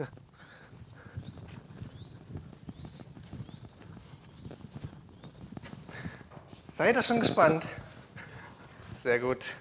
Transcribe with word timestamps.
Danke. 0.00 0.08
Seid 6.76 6.96
ihr 6.96 7.02
schon 7.02 7.20
gespannt? 7.20 7.64
Sehr 9.02 9.18
gut. 9.18 9.54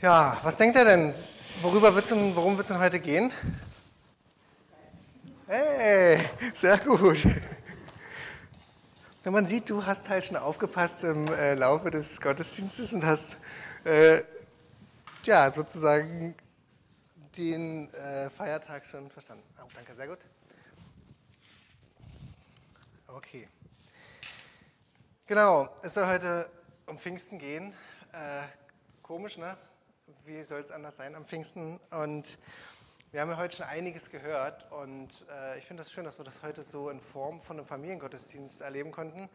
Ja, 0.00 0.38
was 0.42 0.56
denkt 0.56 0.76
ihr 0.76 0.84
denn? 0.84 1.14
Worüber 1.60 1.94
wird's 1.94 2.08
denn, 2.08 2.34
worum 2.34 2.56
wird 2.56 2.66
es 2.66 2.72
denn 2.72 2.78
heute 2.82 3.00
gehen? 3.00 3.30
Hey, 5.46 6.20
sehr 6.60 6.78
gut. 6.78 7.24
Wenn 9.22 9.32
man 9.32 9.46
sieht, 9.46 9.70
du 9.70 9.84
hast 9.84 10.08
halt 10.08 10.24
schon 10.24 10.36
aufgepasst 10.36 11.02
im 11.04 11.28
äh, 11.28 11.54
Laufe 11.54 11.90
des 11.90 12.20
Gottesdienstes 12.20 12.92
und 12.92 13.04
hast 13.04 13.36
äh, 13.84 14.22
ja 15.26 15.50
sozusagen 15.50 16.34
den 17.36 17.92
äh, 17.94 18.30
Feiertag 18.30 18.86
schon 18.86 19.10
verstanden. 19.10 19.44
Oh, 19.62 19.68
danke, 19.74 19.94
sehr 19.94 20.06
gut. 20.06 20.18
Okay. 23.08 23.48
Genau, 25.26 25.68
es 25.82 25.94
soll 25.94 26.06
heute 26.06 26.50
um 26.86 26.98
Pfingsten 26.98 27.38
gehen. 27.38 27.72
Äh, 28.12 28.42
komisch, 29.02 29.38
ne? 29.38 29.56
Wie 30.26 30.42
soll 30.42 30.60
es 30.60 30.70
anders 30.70 30.96
sein 30.96 31.14
am 31.14 31.24
Pfingsten? 31.24 31.80
Und 31.90 32.38
wir 33.10 33.20
haben 33.20 33.30
ja 33.30 33.36
heute 33.36 33.56
schon 33.56 33.66
einiges 33.66 34.10
gehört 34.10 34.70
und 34.72 35.24
äh, 35.30 35.58
ich 35.58 35.66
finde 35.66 35.82
es 35.82 35.88
das 35.88 35.92
schön, 35.94 36.04
dass 36.04 36.18
wir 36.18 36.24
das 36.24 36.42
heute 36.42 36.62
so 36.62 36.90
in 36.90 37.00
Form 37.00 37.40
von 37.40 37.58
einem 37.58 37.66
Familiengottesdienst 37.66 38.60
erleben 38.60 38.90
konnten, 38.90 39.28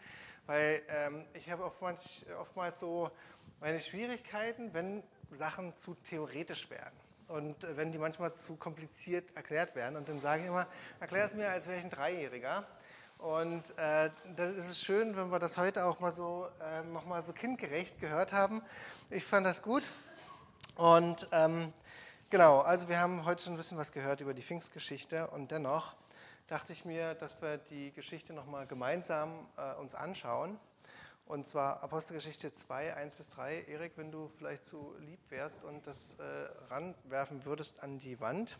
weil 0.45 0.81
ähm, 0.90 1.26
ich 1.34 1.49
habe 1.49 1.63
oftmals, 1.63 2.26
oftmals 2.40 2.79
so 2.79 3.09
meine 3.62 3.79
Schwierigkeiten, 3.79 4.73
wenn 4.73 5.01
Sachen 5.38 5.76
zu 5.78 5.96
theoretisch 5.96 6.70
werden 6.70 6.98
und 7.30 7.63
äh, 7.63 7.77
wenn 7.77 7.91
die 7.91 7.98
manchmal 7.98 8.34
zu 8.34 8.55
kompliziert 8.55 9.36
erklärt 9.36 9.76
werden. 9.76 9.96
Und 9.96 10.10
dann 10.10 10.20
sage 10.21 10.41
ich 10.41 10.48
immer, 10.48 10.68
erklär 10.99 11.26
es 11.26 11.34
mir, 11.34 11.49
als 11.49 11.68
wäre 11.68 11.77
ich 11.77 11.86
ein 11.86 11.90
Dreijähriger. 11.90 12.66
Und 13.20 13.63
äh, 13.77 14.10
dann 14.36 14.58
ist 14.58 14.70
es 14.70 14.82
schön, 14.82 15.16
wenn 15.16 15.30
wir 15.30 15.40
das 15.40 15.58
heute 15.58 15.86
auch 15.86 15.99
mal 15.99 16.12
so 16.12 16.48
äh, 16.62 16.84
nochmal 16.84 17.21
so 17.24 17.34
kindgerecht 17.34 17.99
gehört 17.99 18.34
haben. 18.34 18.62
Ich 19.10 19.26
fand 19.26 19.46
das 19.46 19.62
gut. 19.62 19.90
Und 20.76 21.27
ähm, 21.32 21.74
genau, 22.30 22.60
also 22.60 22.88
wir 22.88 22.99
haben 22.99 23.26
heute 23.26 23.43
schon 23.43 23.54
ein 23.54 23.58
bisschen 23.58 23.77
was 23.77 23.91
gehört 23.91 24.21
über 24.21 24.34
die 24.34 24.41
Pfingstgeschichte 24.41 25.27
und 25.27 25.52
dennoch 25.52 25.96
dachte 26.48 26.71
ich 26.71 26.86
mir, 26.86 27.14
dass 27.16 27.41
wir 27.41 27.58
die 27.58 27.91
Geschichte 27.91 28.34
nochmal 28.34 28.66
gemeinsam 28.66 29.48
äh, 29.58 29.76
uns 29.76 29.93
anschauen. 29.93 30.58
Und 31.30 31.46
zwar 31.46 31.84
Apostelgeschichte 31.84 32.52
2, 32.52 32.96
1 32.96 33.13
bis 33.13 33.30
3. 33.30 33.66
Erik, 33.66 33.96
wenn 33.98 34.12
du 34.12 34.30
vielleicht 34.30 34.66
so 34.66 34.96
lieb 34.98 35.20
wärst 35.30 35.63
und 35.63 35.86
das 35.86 36.16
äh, 36.16 36.24
ranwerfen 36.70 37.46
würdest 37.46 37.84
an 37.84 37.99
die 37.99 38.20
Wand. 38.20 38.58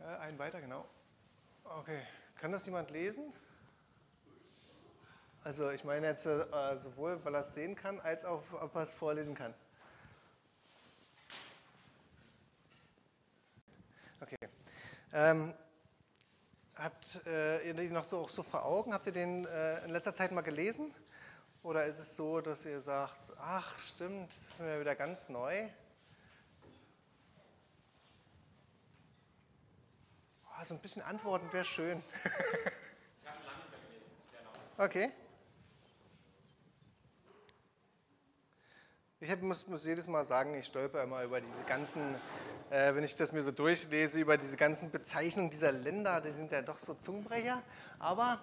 Äh, 0.00 0.04
einen 0.04 0.38
weiter, 0.38 0.62
genau. 0.62 0.88
Okay. 1.62 2.00
Kann 2.36 2.52
das 2.52 2.64
jemand 2.64 2.90
lesen? 2.90 3.34
Also 5.42 5.68
ich 5.72 5.84
meine 5.84 6.06
jetzt 6.06 6.24
äh, 6.24 6.78
sowohl, 6.78 7.22
weil 7.22 7.34
er 7.34 7.42
es 7.42 7.52
sehen 7.52 7.74
kann, 7.74 8.00
als 8.00 8.24
auch, 8.24 8.42
ob 8.62 8.74
er 8.76 8.84
es 8.84 8.94
vorlesen 8.94 9.34
kann. 9.34 9.52
Okay. 14.22 14.38
Ähm, 15.12 15.52
habt 16.76 17.26
äh, 17.26 17.66
ihr 17.66 17.74
den 17.74 17.92
noch 17.92 18.04
so, 18.04 18.18
auch 18.18 18.28
so 18.28 18.42
vor 18.42 18.64
Augen? 18.64 18.92
Habt 18.92 19.06
ihr 19.06 19.12
den 19.12 19.44
äh, 19.46 19.84
in 19.84 19.90
letzter 19.90 20.14
Zeit 20.14 20.32
mal 20.32 20.42
gelesen? 20.42 20.94
Oder 21.62 21.86
ist 21.86 21.98
es 21.98 22.16
so, 22.16 22.40
dass 22.40 22.64
ihr 22.66 22.80
sagt, 22.82 23.16
ach 23.38 23.78
stimmt, 23.78 24.28
das 24.28 24.52
ist 24.52 24.60
mir 24.60 24.80
wieder 24.80 24.94
ganz 24.94 25.28
neu? 25.28 25.68
Oh, 30.46 30.64
so 30.64 30.74
ein 30.74 30.80
bisschen 30.80 31.02
Antworten 31.02 31.52
wäre 31.52 31.64
schön. 31.64 32.02
okay. 34.78 35.12
Ich 39.26 39.40
muss, 39.40 39.66
muss, 39.68 39.86
jedes 39.86 40.06
Mal 40.06 40.26
sagen, 40.26 40.52
ich 40.52 40.66
stolper 40.66 41.02
immer 41.02 41.22
über 41.22 41.40
diese 41.40 41.62
ganzen, 41.66 42.14
äh, 42.68 42.94
wenn 42.94 43.04
ich 43.04 43.16
das 43.16 43.32
mir 43.32 43.40
so 43.40 43.52
durchlese, 43.52 44.20
über 44.20 44.36
diese 44.36 44.58
ganzen 44.58 44.90
Bezeichnungen 44.90 45.48
dieser 45.48 45.72
Länder, 45.72 46.20
die 46.20 46.30
sind 46.30 46.52
ja 46.52 46.60
doch 46.60 46.78
so 46.78 46.92
Zungenbrecher. 46.92 47.62
Aber 47.98 48.38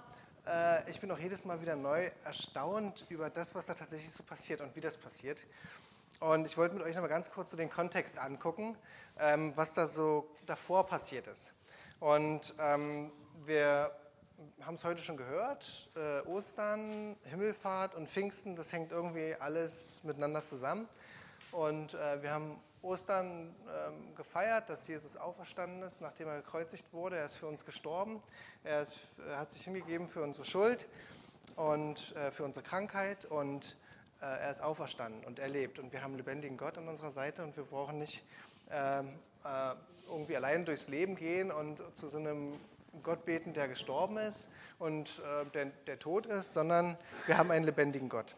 äh, 0.47 0.89
ich 0.89 0.99
bin 0.99 1.11
auch 1.11 1.19
jedes 1.19 1.45
Mal 1.45 1.61
wieder 1.61 1.75
neu 1.75 2.09
erstaunt 2.25 3.05
über 3.09 3.29
das, 3.29 3.53
was 3.53 3.67
da 3.67 3.75
tatsächlich 3.75 4.11
so 4.11 4.23
passiert 4.23 4.59
und 4.59 4.75
wie 4.75 4.81
das 4.81 4.97
passiert. 4.97 5.45
Und 6.19 6.47
ich 6.47 6.57
wollte 6.57 6.73
mit 6.73 6.83
euch 6.83 6.95
noch 6.95 7.03
mal 7.03 7.09
ganz 7.09 7.29
kurz 7.29 7.51
so 7.51 7.57
den 7.57 7.69
Kontext 7.69 8.17
angucken, 8.17 8.75
ähm, 9.19 9.53
was 9.55 9.75
da 9.75 9.85
so 9.85 10.31
davor 10.47 10.87
passiert 10.87 11.27
ist. 11.27 11.51
Und 11.99 12.55
ähm, 12.57 13.11
wir 13.45 13.91
haben 14.61 14.75
es 14.75 14.83
heute 14.83 15.01
schon 15.01 15.17
gehört, 15.17 15.89
äh, 15.95 16.21
Ostern, 16.27 17.15
Himmelfahrt 17.23 17.95
und 17.95 18.09
Pfingsten, 18.09 18.55
das 18.55 18.71
hängt 18.71 18.91
irgendwie 18.91 19.35
alles 19.39 20.03
miteinander 20.03 20.45
zusammen. 20.45 20.87
Und 21.51 21.93
äh, 21.93 22.21
wir 22.21 22.31
haben 22.31 22.59
Ostern 22.81 23.53
ähm, 23.67 24.15
gefeiert, 24.15 24.69
dass 24.69 24.87
Jesus 24.87 25.15
auferstanden 25.17 25.83
ist, 25.83 26.01
nachdem 26.01 26.27
er 26.27 26.37
gekreuzigt 26.37 26.91
wurde. 26.93 27.17
Er 27.17 27.25
ist 27.25 27.35
für 27.35 27.47
uns 27.47 27.65
gestorben. 27.65 28.23
Er, 28.63 28.81
ist, 28.81 28.95
er 29.27 29.37
hat 29.37 29.51
sich 29.51 29.63
hingegeben 29.63 30.07
für 30.07 30.23
unsere 30.23 30.45
Schuld 30.45 30.87
und 31.55 32.15
äh, 32.15 32.31
für 32.31 32.43
unsere 32.43 32.63
Krankheit. 32.63 33.25
Und 33.25 33.77
äh, 34.21 34.25
er 34.25 34.51
ist 34.51 34.61
auferstanden 34.61 35.23
und 35.25 35.39
er 35.39 35.49
lebt. 35.49 35.77
Und 35.77 35.91
wir 35.93 36.01
haben 36.01 36.15
lebendigen 36.15 36.57
Gott 36.57 36.77
an 36.77 36.87
unserer 36.87 37.11
Seite 37.11 37.43
und 37.43 37.55
wir 37.55 37.65
brauchen 37.65 37.99
nicht 37.99 38.23
ähm, 38.71 39.19
äh, 39.43 39.73
irgendwie 40.09 40.35
allein 40.35 40.65
durchs 40.65 40.87
Leben 40.87 41.15
gehen 41.15 41.51
und 41.51 41.81
zu 41.95 42.07
so 42.07 42.17
einem 42.17 42.59
Gott 43.03 43.25
beten, 43.25 43.53
der 43.53 43.67
gestorben 43.67 44.17
ist 44.17 44.47
und 44.79 45.09
äh, 45.19 45.45
der, 45.51 45.65
der 45.87 45.99
tot 45.99 46.25
ist, 46.25 46.53
sondern 46.53 46.97
wir 47.25 47.37
haben 47.37 47.51
einen 47.51 47.65
lebendigen 47.65 48.09
Gott. 48.09 48.35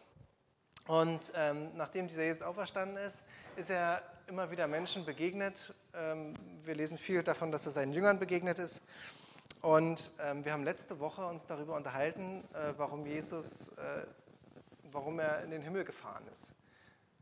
Und 0.86 1.32
ähm, 1.34 1.76
nachdem 1.76 2.08
dieser 2.08 2.24
Jesus 2.24 2.42
auferstanden 2.42 2.98
ist, 2.98 3.22
ist 3.56 3.70
er 3.70 4.02
immer 4.26 4.50
wieder 4.50 4.66
Menschen 4.66 5.04
begegnet. 5.04 5.74
Ähm, 5.94 6.34
wir 6.62 6.74
lesen 6.74 6.98
viel 6.98 7.22
davon, 7.22 7.50
dass 7.50 7.66
er 7.66 7.72
seinen 7.72 7.92
Jüngern 7.92 8.18
begegnet 8.18 8.58
ist. 8.58 8.82
Und 9.62 10.10
ähm, 10.20 10.44
wir 10.44 10.52
haben 10.52 10.64
letzte 10.64 11.00
Woche 11.00 11.24
uns 11.26 11.46
darüber 11.46 11.74
unterhalten, 11.74 12.44
äh, 12.52 12.74
warum 12.76 13.06
Jesus, 13.06 13.68
äh, 13.70 14.06
warum 14.92 15.18
er 15.18 15.42
in 15.42 15.50
den 15.50 15.62
Himmel 15.62 15.84
gefahren 15.84 16.24
ist. 16.32 16.52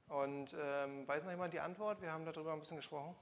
Und 0.09 0.55
ähm, 0.61 1.07
weiß 1.07 1.23
noch 1.25 1.31
jemand 1.31 1.55
die 1.55 1.61
Antwort? 1.61 2.03
Wir 2.03 2.13
haben 2.13 2.25
darüber 2.25 2.53
ein 2.53 2.61
bisschen 2.61 2.77
gesprochen. 2.77 3.15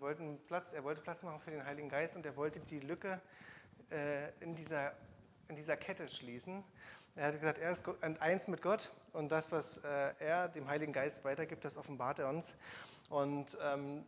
Wollten 0.00 0.38
Platz, 0.46 0.72
er 0.72 0.84
wollte 0.84 1.00
Platz 1.00 1.22
machen 1.22 1.40
für 1.40 1.50
den 1.50 1.64
Heiligen 1.64 1.88
Geist 1.88 2.16
und 2.16 2.24
er 2.24 2.36
wollte 2.36 2.60
die 2.60 2.80
Lücke 2.80 3.20
äh, 3.90 4.30
in, 4.40 4.54
dieser, 4.54 4.92
in 5.48 5.56
dieser 5.56 5.76
Kette 5.76 6.08
schließen. 6.08 6.64
Er 7.16 7.26
hat 7.26 7.40
gesagt, 7.40 7.58
er 7.58 7.72
ist 7.72 7.82
eins 8.20 8.48
mit 8.48 8.62
Gott 8.62 8.90
und 9.12 9.30
das, 9.30 9.50
was 9.52 9.78
äh, 9.78 10.14
er 10.20 10.48
dem 10.48 10.68
Heiligen 10.68 10.92
Geist 10.92 11.24
weitergibt, 11.24 11.64
das 11.64 11.76
offenbart 11.76 12.18
er 12.18 12.28
uns. 12.28 12.46
Und 13.08 13.58
ähm, 13.62 14.04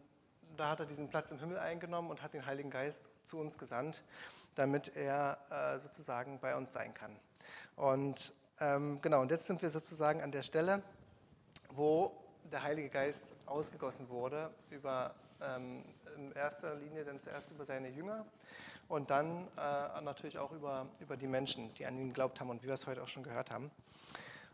da 0.56 0.70
hat 0.70 0.80
er 0.80 0.86
diesen 0.86 1.08
Platz 1.08 1.30
im 1.30 1.38
Himmel 1.38 1.58
eingenommen 1.58 2.10
und 2.10 2.22
hat 2.22 2.32
den 2.32 2.46
Heiligen 2.46 2.70
Geist 2.70 3.10
zu 3.24 3.38
uns 3.38 3.58
gesandt, 3.58 4.02
damit 4.54 4.96
er 4.96 5.38
äh, 5.50 5.78
sozusagen 5.80 6.38
bei 6.40 6.56
uns 6.56 6.72
sein 6.72 6.94
kann. 6.94 7.16
Und 7.76 8.32
ähm, 8.60 9.00
genau, 9.02 9.20
und 9.20 9.30
jetzt 9.30 9.46
sind 9.46 9.60
wir 9.60 9.70
sozusagen 9.70 10.22
an 10.22 10.30
der 10.30 10.42
Stelle, 10.42 10.82
wo 11.70 12.12
der 12.50 12.62
Heilige 12.62 12.88
Geist 12.88 13.24
ausgegossen 13.46 14.08
wurde 14.08 14.50
über 14.70 15.14
ähm, 15.42 15.84
in 16.16 16.32
erster 16.32 16.74
Linie 16.76 17.04
dann 17.04 17.20
zuerst 17.20 17.50
über 17.50 17.64
seine 17.64 17.88
Jünger 17.88 18.24
und 18.88 19.10
dann 19.10 19.48
äh, 19.56 20.00
natürlich 20.02 20.38
auch 20.38 20.52
über, 20.52 20.86
über 21.00 21.16
die 21.16 21.26
Menschen, 21.26 21.72
die 21.74 21.86
an 21.86 21.96
ihn 21.98 22.08
geglaubt 22.08 22.40
haben 22.40 22.50
und 22.50 22.62
wie 22.62 22.66
wir 22.66 22.74
es 22.74 22.86
heute 22.86 23.02
auch 23.02 23.08
schon 23.08 23.22
gehört 23.22 23.50
haben. 23.50 23.70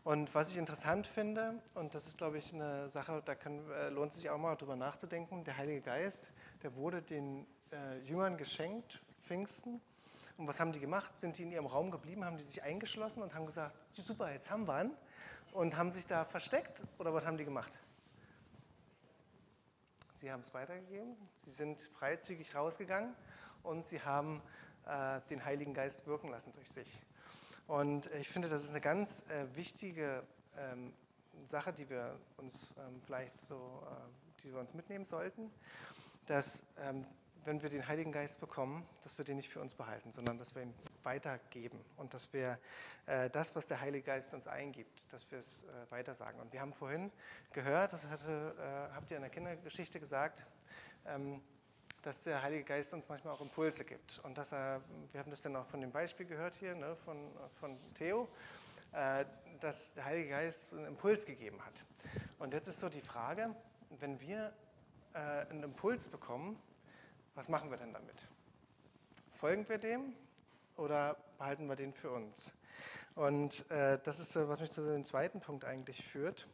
Und 0.03 0.33
was 0.33 0.49
ich 0.49 0.57
interessant 0.57 1.07
finde, 1.07 1.61
und 1.75 1.93
das 1.93 2.07
ist, 2.07 2.17
glaube 2.17 2.37
ich, 2.37 2.53
eine 2.53 2.89
Sache, 2.89 3.21
da 3.25 3.35
können, 3.35 3.69
äh, 3.71 3.89
lohnt 3.89 4.13
sich 4.13 4.29
auch 4.29 4.37
mal 4.37 4.55
drüber 4.55 4.75
nachzudenken, 4.75 5.43
der 5.43 5.57
Heilige 5.57 5.81
Geist, 5.81 6.31
der 6.63 6.73
wurde 6.75 7.01
den 7.01 7.45
äh, 7.71 7.99
Jüngern 7.99 8.37
geschenkt, 8.37 9.01
Pfingsten. 9.27 9.81
Und 10.37 10.47
was 10.47 10.59
haben 10.59 10.71
die 10.71 10.79
gemacht? 10.79 11.11
Sind 11.19 11.35
sie 11.35 11.43
in 11.43 11.51
ihrem 11.51 11.65
Raum 11.65 11.91
geblieben, 11.91 12.23
haben 12.23 12.37
die 12.37 12.43
sich 12.43 12.63
eingeschlossen 12.63 13.21
und 13.21 13.35
haben 13.35 13.45
gesagt, 13.45 13.75
super, 13.91 14.31
jetzt 14.31 14.49
haben 14.49 14.67
wir 14.67 14.85
ihn. 14.85 14.91
Und 15.51 15.75
haben 15.75 15.91
sich 15.91 16.07
da 16.07 16.25
versteckt 16.25 16.79
oder 16.97 17.13
was 17.13 17.25
haben 17.25 17.37
die 17.37 17.43
gemacht? 17.43 17.71
Sie 20.21 20.31
haben 20.31 20.41
es 20.41 20.53
weitergegeben, 20.53 21.15
sie 21.35 21.51
sind 21.51 21.79
freizügig 21.79 22.53
rausgegangen 22.53 23.15
und 23.63 23.87
sie 23.87 24.01
haben 24.01 24.41
äh, 24.85 25.21
den 25.29 25.45
Heiligen 25.45 25.73
Geist 25.73 26.05
wirken 26.07 26.29
lassen 26.29 26.51
durch 26.51 26.69
sich. 26.69 27.01
Und 27.67 28.07
ich 28.15 28.27
finde, 28.27 28.49
das 28.49 28.63
ist 28.63 28.69
eine 28.69 28.81
ganz 28.81 29.23
äh, 29.29 29.45
wichtige 29.55 30.23
ähm, 30.57 30.93
Sache, 31.49 31.71
die 31.71 31.89
wir 31.89 32.19
uns 32.35 32.73
ähm, 32.77 33.01
vielleicht 33.05 33.39
so, 33.41 33.81
äh, 33.85 34.41
die 34.43 34.51
wir 34.51 34.59
uns 34.59 34.73
mitnehmen 34.73 35.05
sollten, 35.05 35.51
dass 36.25 36.63
ähm, 36.79 37.05
wenn 37.45 37.61
wir 37.61 37.69
den 37.69 37.87
Heiligen 37.87 38.11
Geist 38.11 38.41
bekommen, 38.41 38.85
dass 39.03 39.17
wir 39.17 39.23
den 39.23 39.37
nicht 39.37 39.49
für 39.49 39.61
uns 39.61 39.73
behalten, 39.73 40.11
sondern 40.11 40.37
dass 40.37 40.53
wir 40.53 40.63
ihn 40.63 40.73
weitergeben 41.09 41.83
und 41.97 42.13
dass 42.13 42.31
wir 42.33 42.59
äh, 43.07 43.31
das, 43.31 43.55
was 43.55 43.65
der 43.65 43.81
Heilige 43.81 44.03
Geist 44.03 44.31
uns 44.33 44.47
eingibt, 44.47 45.01
dass 45.11 45.29
wir 45.31 45.39
es 45.39 45.63
äh, 45.63 45.91
weitersagen. 45.91 46.39
Und 46.39 46.53
wir 46.53 46.61
haben 46.61 46.73
vorhin 46.73 47.11
gehört, 47.51 47.93
das 47.93 48.05
hatte, 48.05 48.55
äh, 48.59 48.93
habt 48.95 49.09
ihr 49.09 49.17
in 49.17 49.23
der 49.23 49.31
Kindergeschichte 49.31 49.99
gesagt, 49.99 50.39
ähm, 51.07 51.41
dass 52.03 52.21
der 52.21 52.43
Heilige 52.43 52.63
Geist 52.63 52.93
uns 52.93 53.09
manchmal 53.09 53.33
auch 53.33 53.41
Impulse 53.41 53.83
gibt. 53.83 54.19
Und 54.23 54.37
dass 54.37 54.51
er, 54.51 54.81
wir 55.11 55.19
haben 55.19 55.31
das 55.31 55.41
dann 55.41 55.55
auch 55.55 55.65
von 55.65 55.81
dem 55.81 55.91
Beispiel 55.91 56.27
gehört 56.27 56.55
hier, 56.57 56.75
ne, 56.75 56.95
von, 57.03 57.17
von 57.59 57.75
Theo, 57.95 58.29
äh, 58.91 59.25
dass 59.59 59.91
der 59.93 60.05
Heilige 60.05 60.29
Geist 60.29 60.73
einen 60.73 60.85
Impuls 60.85 61.25
gegeben 61.25 61.59
hat. 61.65 61.83
Und 62.37 62.53
jetzt 62.53 62.67
ist 62.67 62.79
so 62.79 62.87
die 62.87 63.01
Frage, 63.01 63.55
wenn 63.99 64.21
wir 64.21 64.53
äh, 65.13 65.19
einen 65.49 65.63
Impuls 65.63 66.07
bekommen, 66.07 66.61
was 67.33 67.49
machen 67.49 67.71
wir 67.71 67.77
denn 67.77 67.93
damit? 67.93 68.27
Folgen 69.33 69.67
wir 69.67 69.79
dem 69.79 70.13
oder 70.79 71.17
behalten 71.37 71.67
wir 71.67 71.75
den 71.75 71.93
für 71.93 72.09
uns? 72.09 72.51
Und 73.15 73.69
äh, 73.69 73.99
das 74.03 74.19
ist, 74.19 74.35
was 74.35 74.61
mich 74.61 74.71
zu 74.71 74.81
dem 74.81 75.05
zweiten 75.05 75.41
Punkt 75.41 75.65
eigentlich 75.65 76.03
führt. 76.07 76.47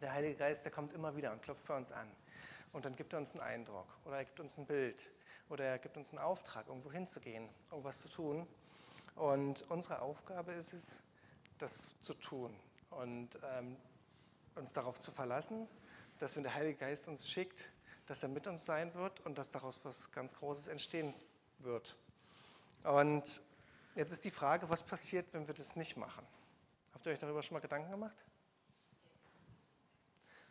Der 0.00 0.12
Heilige 0.12 0.36
Geist, 0.36 0.64
der 0.64 0.70
kommt 0.70 0.92
immer 0.92 1.16
wieder 1.16 1.32
und 1.32 1.42
klopft 1.42 1.66
bei 1.66 1.76
uns 1.76 1.90
an. 1.90 2.10
Und 2.72 2.84
dann 2.84 2.94
gibt 2.94 3.12
er 3.12 3.18
uns 3.18 3.32
einen 3.32 3.40
Eindruck 3.40 3.86
oder 4.04 4.18
er 4.18 4.24
gibt 4.24 4.40
uns 4.40 4.56
ein 4.58 4.66
Bild 4.66 5.10
oder 5.48 5.64
er 5.64 5.78
gibt 5.78 5.96
uns 5.96 6.10
einen 6.10 6.18
Auftrag, 6.18 6.68
irgendwo 6.68 6.92
hinzugehen, 6.92 7.48
irgendwas 7.70 8.00
zu 8.00 8.08
tun. 8.08 8.46
Und 9.16 9.64
unsere 9.70 10.02
Aufgabe 10.02 10.52
ist 10.52 10.72
es, 10.72 10.98
das 11.58 12.00
zu 12.00 12.14
tun 12.14 12.54
und 12.90 13.30
ähm, 13.58 13.76
uns 14.54 14.72
darauf 14.72 15.00
zu 15.00 15.10
verlassen, 15.10 15.68
dass 16.18 16.36
wenn 16.36 16.42
der 16.42 16.54
Heilige 16.54 16.78
Geist 16.78 17.08
uns 17.08 17.28
schickt, 17.28 17.70
dass 18.06 18.22
er 18.22 18.28
mit 18.28 18.46
uns 18.46 18.64
sein 18.64 18.94
wird 18.94 19.20
und 19.20 19.38
dass 19.38 19.50
daraus 19.50 19.80
was 19.84 20.10
ganz 20.12 20.34
Großes 20.36 20.68
entstehen 20.68 21.14
wird. 21.58 21.96
Und 22.84 23.40
jetzt 23.94 24.12
ist 24.12 24.24
die 24.24 24.30
Frage, 24.30 24.68
was 24.70 24.82
passiert, 24.82 25.32
wenn 25.32 25.46
wir 25.46 25.54
das 25.54 25.76
nicht 25.76 25.96
machen? 25.96 26.26
Habt 26.94 27.06
ihr 27.06 27.12
euch 27.12 27.18
darüber 27.18 27.42
schon 27.42 27.54
mal 27.54 27.60
Gedanken 27.60 27.90
gemacht? 27.90 28.16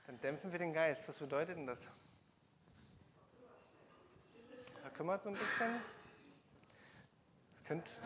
Dann 0.08 0.20
dämpfen 0.22 0.52
wir 0.52 0.60
den 0.60 0.74
Geist. 0.74 1.08
Was 1.08 1.18
bedeutet 1.18 1.58
denn 1.58 1.68
das? 1.68 1.88
Verkümmert 4.82 5.24
so 5.24 5.30
ein 5.30 5.36
bisschen? 5.36 5.82
Könnt, 7.66 8.00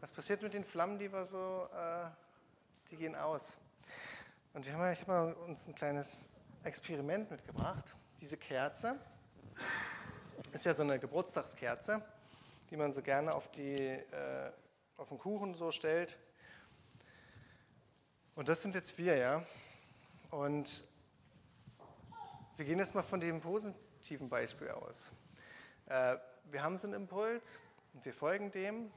was 0.00 0.12
passiert 0.12 0.42
mit 0.42 0.54
den 0.54 0.64
Flammen, 0.64 0.98
die 0.98 1.12
wir 1.12 1.26
so, 1.26 1.68
äh, 1.74 2.08
die 2.90 2.96
gehen 2.96 3.16
aus? 3.16 3.58
Und 4.54 4.66
wir 4.66 4.74
haben, 4.74 4.92
ich 4.92 5.00
habe 5.06 5.34
uns 5.36 5.66
ein 5.66 5.74
kleines 5.74 6.28
Experiment 6.62 7.30
mitgebracht 7.30 7.94
diese 8.20 8.36
Kerze 8.36 8.98
ist 10.52 10.64
ja 10.64 10.74
so 10.74 10.82
eine 10.82 10.98
Geburtstagskerze, 10.98 12.02
die 12.70 12.76
man 12.76 12.92
so 12.92 13.02
gerne 13.02 13.34
auf, 13.34 13.50
die, 13.50 13.76
äh, 13.76 14.52
auf 14.96 15.08
den 15.08 15.18
Kuchen 15.18 15.54
so 15.54 15.70
stellt. 15.70 16.18
Und 18.34 18.48
das 18.48 18.62
sind 18.62 18.74
jetzt 18.74 18.98
wir, 18.98 19.16
ja. 19.16 19.44
Und 20.30 20.84
wir 22.56 22.64
gehen 22.64 22.78
jetzt 22.78 22.94
mal 22.94 23.02
von 23.02 23.20
dem 23.20 23.40
positiven 23.40 24.28
Beispiel 24.28 24.70
aus. 24.70 25.10
Äh, 25.86 26.16
wir 26.50 26.62
haben 26.62 26.78
so 26.78 26.86
einen 26.86 26.94
Impuls 26.94 27.58
und 27.94 28.04
wir 28.04 28.12
folgen 28.12 28.50
dem. 28.50 28.90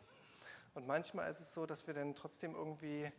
Und 0.73 0.87
manchmal 0.87 1.29
ist 1.31 1.39
es 1.39 1.53
so, 1.53 1.65
dass 1.65 1.87
wir 1.87 1.93
dann 1.93 2.15
trotzdem 2.15 2.55
irgendwie 2.55 3.11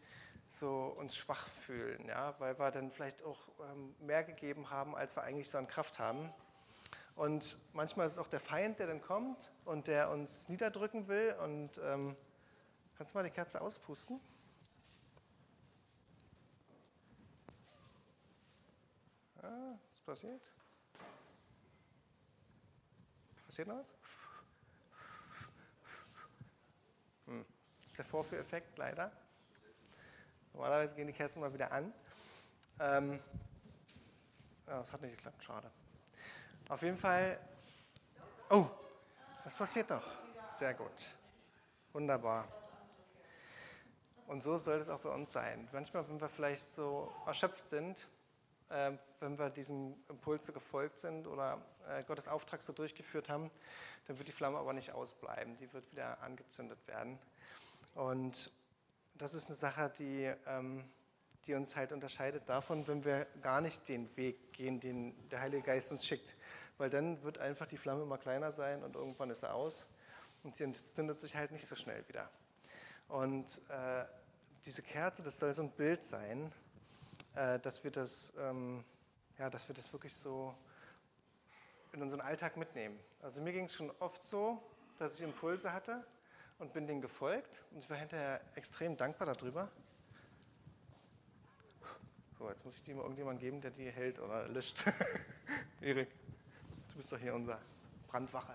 so 0.50 0.94
uns 0.98 1.16
schwach 1.16 1.48
fühlen, 1.66 2.06
ja, 2.06 2.34
weil 2.38 2.58
wir 2.58 2.70
dann 2.70 2.90
vielleicht 2.90 3.22
auch 3.22 3.38
ähm, 3.70 3.94
mehr 4.00 4.24
gegeben 4.24 4.70
haben, 4.70 4.96
als 4.96 5.16
wir 5.16 5.22
eigentlich 5.22 5.48
so 5.48 5.58
an 5.58 5.66
Kraft 5.66 5.98
haben. 5.98 6.32
Und 7.20 7.58
manchmal 7.74 8.06
ist 8.06 8.14
es 8.14 8.18
auch 8.18 8.28
der 8.28 8.40
Feind, 8.40 8.78
der 8.78 8.86
dann 8.86 9.02
kommt 9.02 9.52
und 9.66 9.88
der 9.88 10.10
uns 10.10 10.48
niederdrücken 10.48 11.06
will. 11.06 11.36
Und 11.42 11.78
ähm, 11.84 12.16
kannst 12.96 13.12
du 13.12 13.18
mal 13.18 13.24
die 13.24 13.30
Kerze 13.30 13.60
auspusten? 13.60 14.18
Ah, 19.42 19.74
was 19.90 20.00
passiert? 20.00 20.40
Passiert 23.44 23.68
noch 23.68 23.76
was? 23.76 23.86
Hm. 27.26 27.44
Das 27.82 27.86
ist 27.86 27.98
der 27.98 28.04
Vorführeffekt, 28.06 28.78
leider. 28.78 29.12
Normalerweise 30.54 30.94
gehen 30.94 31.06
die 31.06 31.12
Kerzen 31.12 31.40
mal 31.40 31.52
wieder 31.52 31.70
an. 31.70 31.92
Ähm, 32.78 33.20
das 34.64 34.90
hat 34.90 35.02
nicht 35.02 35.18
geklappt, 35.18 35.44
schade. 35.44 35.70
Auf 36.70 36.82
jeden 36.82 36.96
Fall. 36.96 37.36
Oh, 38.48 38.64
was 39.42 39.56
passiert 39.56 39.90
noch? 39.90 40.04
Sehr 40.56 40.72
gut. 40.72 41.16
Wunderbar. 41.92 42.46
Und 44.28 44.40
so 44.40 44.56
soll 44.56 44.78
es 44.78 44.88
auch 44.88 45.00
bei 45.00 45.08
uns 45.08 45.32
sein. 45.32 45.68
Manchmal, 45.72 46.08
wenn 46.08 46.20
wir 46.20 46.28
vielleicht 46.28 46.72
so 46.72 47.12
erschöpft 47.26 47.68
sind, 47.68 48.06
äh, 48.68 48.92
wenn 49.18 49.36
wir 49.36 49.50
diesem 49.50 49.96
Impulse 50.08 50.52
gefolgt 50.52 51.00
sind 51.00 51.26
oder 51.26 51.60
äh, 51.88 52.04
Gottes 52.04 52.28
Auftrag 52.28 52.62
so 52.62 52.72
durchgeführt 52.72 53.28
haben, 53.28 53.50
dann 54.06 54.18
wird 54.18 54.28
die 54.28 54.32
Flamme 54.32 54.58
aber 54.58 54.72
nicht 54.72 54.92
ausbleiben. 54.92 55.56
Sie 55.56 55.72
wird 55.72 55.90
wieder 55.90 56.22
angezündet 56.22 56.78
werden. 56.86 57.18
Und 57.96 58.52
das 59.14 59.34
ist 59.34 59.48
eine 59.48 59.56
Sache, 59.56 59.92
die, 59.98 60.32
ähm, 60.46 60.84
die 61.48 61.54
uns 61.54 61.74
halt 61.74 61.90
unterscheidet 61.90 62.48
davon, 62.48 62.86
wenn 62.86 63.04
wir 63.04 63.26
gar 63.42 63.60
nicht 63.60 63.88
den 63.88 64.16
Weg 64.16 64.52
gehen, 64.52 64.78
den 64.78 65.28
der 65.30 65.40
Heilige 65.40 65.64
Geist 65.64 65.90
uns 65.90 66.06
schickt. 66.06 66.36
Weil 66.80 66.88
dann 66.88 67.22
wird 67.22 67.36
einfach 67.36 67.66
die 67.66 67.76
Flamme 67.76 68.04
immer 68.04 68.16
kleiner 68.16 68.52
sein 68.52 68.82
und 68.82 68.96
irgendwann 68.96 69.28
ist 69.28 69.40
sie 69.40 69.52
aus 69.52 69.86
und 70.42 70.56
sie 70.56 70.64
entzündet 70.64 71.20
sich 71.20 71.36
halt 71.36 71.50
nicht 71.52 71.68
so 71.68 71.76
schnell 71.76 72.08
wieder. 72.08 72.30
Und 73.06 73.60
äh, 73.68 74.06
diese 74.64 74.80
Kerze, 74.80 75.22
das 75.22 75.38
soll 75.38 75.52
so 75.52 75.60
ein 75.60 75.70
Bild 75.72 76.02
sein, 76.06 76.50
äh, 77.34 77.58
dass, 77.58 77.84
wir 77.84 77.90
das, 77.90 78.32
ähm, 78.38 78.82
ja, 79.36 79.50
dass 79.50 79.68
wir 79.68 79.74
das 79.74 79.92
wirklich 79.92 80.14
so 80.14 80.54
in 81.92 82.00
unseren 82.00 82.22
Alltag 82.22 82.56
mitnehmen. 82.56 82.98
Also 83.20 83.42
mir 83.42 83.52
ging 83.52 83.66
es 83.66 83.74
schon 83.74 83.92
oft 83.98 84.24
so, 84.24 84.62
dass 84.98 85.12
ich 85.16 85.22
Impulse 85.22 85.74
hatte 85.74 86.02
und 86.58 86.72
bin 86.72 86.86
denen 86.86 87.02
gefolgt 87.02 87.62
und 87.72 87.80
ich 87.80 87.90
war 87.90 87.98
hinterher 87.98 88.40
extrem 88.54 88.96
dankbar 88.96 89.26
darüber. 89.34 89.70
So, 92.38 92.48
jetzt 92.48 92.64
muss 92.64 92.74
ich 92.76 92.82
die 92.84 92.94
mal 92.94 93.02
irgendjemand 93.02 93.38
geben, 93.38 93.60
der 93.60 93.70
die 93.70 93.90
hält 93.90 94.18
oder 94.18 94.48
löscht. 94.48 94.82
Erik, 95.82 96.08
bist 97.00 97.12
doch 97.12 97.18
hier 97.18 97.34
unser 97.34 97.58
Brandwache. 98.08 98.52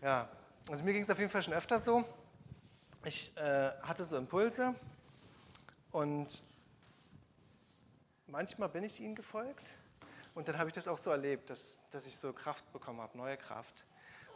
Ja, 0.00 0.28
also 0.68 0.84
mir 0.84 0.92
ging 0.92 1.02
es 1.02 1.10
auf 1.10 1.18
jeden 1.18 1.32
Fall 1.32 1.42
schon 1.42 1.52
öfter 1.52 1.80
so. 1.80 2.04
Ich 3.04 3.36
äh, 3.36 3.72
hatte 3.82 4.04
so 4.04 4.16
Impulse 4.16 4.72
und 5.90 6.44
manchmal 8.28 8.68
bin 8.68 8.84
ich 8.84 9.00
ihnen 9.00 9.16
gefolgt 9.16 9.66
und 10.36 10.46
dann 10.46 10.58
habe 10.58 10.68
ich 10.68 10.74
das 10.74 10.86
auch 10.86 10.98
so 10.98 11.10
erlebt, 11.10 11.50
dass, 11.50 11.76
dass 11.90 12.06
ich 12.06 12.16
so 12.16 12.32
Kraft 12.32 12.72
bekommen 12.72 13.00
habe, 13.00 13.18
neue 13.18 13.36
Kraft. 13.36 13.84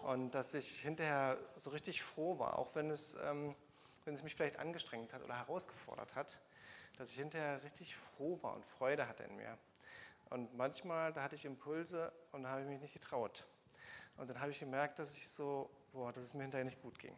Und 0.03 0.33
dass 0.33 0.55
ich 0.55 0.81
hinterher 0.81 1.39
so 1.55 1.71
richtig 1.71 2.03
froh 2.03 2.37
war, 2.41 2.59
auch 2.59 2.75
wenn 2.75 2.91
es, 2.91 3.15
ähm, 3.23 3.55
wenn 4.05 4.17
es 4.17 4.25
mich 4.25 4.35
vielleicht 4.35 4.59
angestrengt 4.59 5.13
hat 5.13 5.23
oder 5.23 5.39
herausgefordert 5.39 6.17
hat, 6.17 6.41
dass 6.99 7.11
ich 7.11 7.19
hinterher 7.19 7.63
richtig 7.63 7.95
froh 7.95 8.43
war 8.43 8.57
und 8.57 8.67
Freude 8.67 9.07
hatte 9.07 9.23
in 9.23 9.37
mir. 9.37 9.57
Und 10.31 10.55
manchmal, 10.57 11.13
da 11.13 11.23
hatte 11.23 11.37
ich 11.37 11.45
Impulse 11.45 12.13
und 12.33 12.43
da 12.43 12.51
habe 12.51 12.63
ich 12.63 12.69
mich 12.69 12.81
nicht 12.81 12.95
getraut. 12.95 13.47
Und 14.17 14.29
dann 14.29 14.41
habe 14.41 14.51
ich 14.51 14.59
gemerkt, 14.59 14.99
dass 14.99 15.11
ich 15.13 15.29
so, 15.29 15.71
boah, 15.93 16.13
dass 16.13 16.25
es 16.25 16.35
mir 16.35 16.43
hinterher 16.43 16.65
nicht 16.65 16.81
gut 16.83 16.99
ging. 16.99 17.15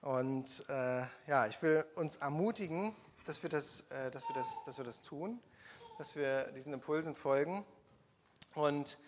Und 0.00 0.68
äh, 0.68 1.04
ja, 1.26 1.46
ich 1.48 1.60
will 1.60 1.84
uns 1.96 2.16
ermutigen, 2.16 2.94
dass 3.24 3.42
wir 3.42 3.50
das, 3.50 3.80
äh, 3.90 4.10
dass 4.10 4.28
wir 4.28 4.34
das, 4.34 4.64
dass 4.64 4.78
wir 4.78 4.84
das 4.84 5.00
tun, 5.00 5.40
dass 5.98 6.14
wir 6.14 6.44
diesen 6.52 6.72
Impulsen 6.72 7.14
folgen. 7.14 7.64
Und 8.54 8.98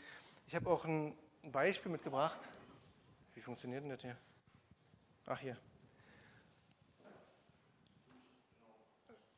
ich 0.46 0.54
habe 0.54 0.68
auch 0.68 0.84
ein 0.84 1.16
Beispiel 1.42 1.92
mitgebracht. 1.92 2.40
Wie 3.34 3.40
funktioniert 3.40 3.84
denn 3.84 3.90
das 3.90 4.00
hier? 4.00 4.16
Ach, 5.26 5.38
hier. 5.38 5.56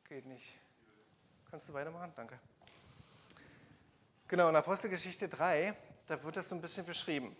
Geht 0.09 0.25
nicht. 0.25 0.57
Kannst 1.49 1.69
du 1.69 1.73
weitermachen? 1.73 2.11
Danke. 2.15 2.39
Genau, 4.33 4.49
in 4.49 4.55
Apostelgeschichte 4.55 5.29
3, 5.29 5.75
da 6.07 6.23
wird 6.23 6.37
das 6.37 6.49
so 6.49 6.55
ein 6.55 6.61
bisschen 6.61 6.87
beschrieben. 6.87 7.37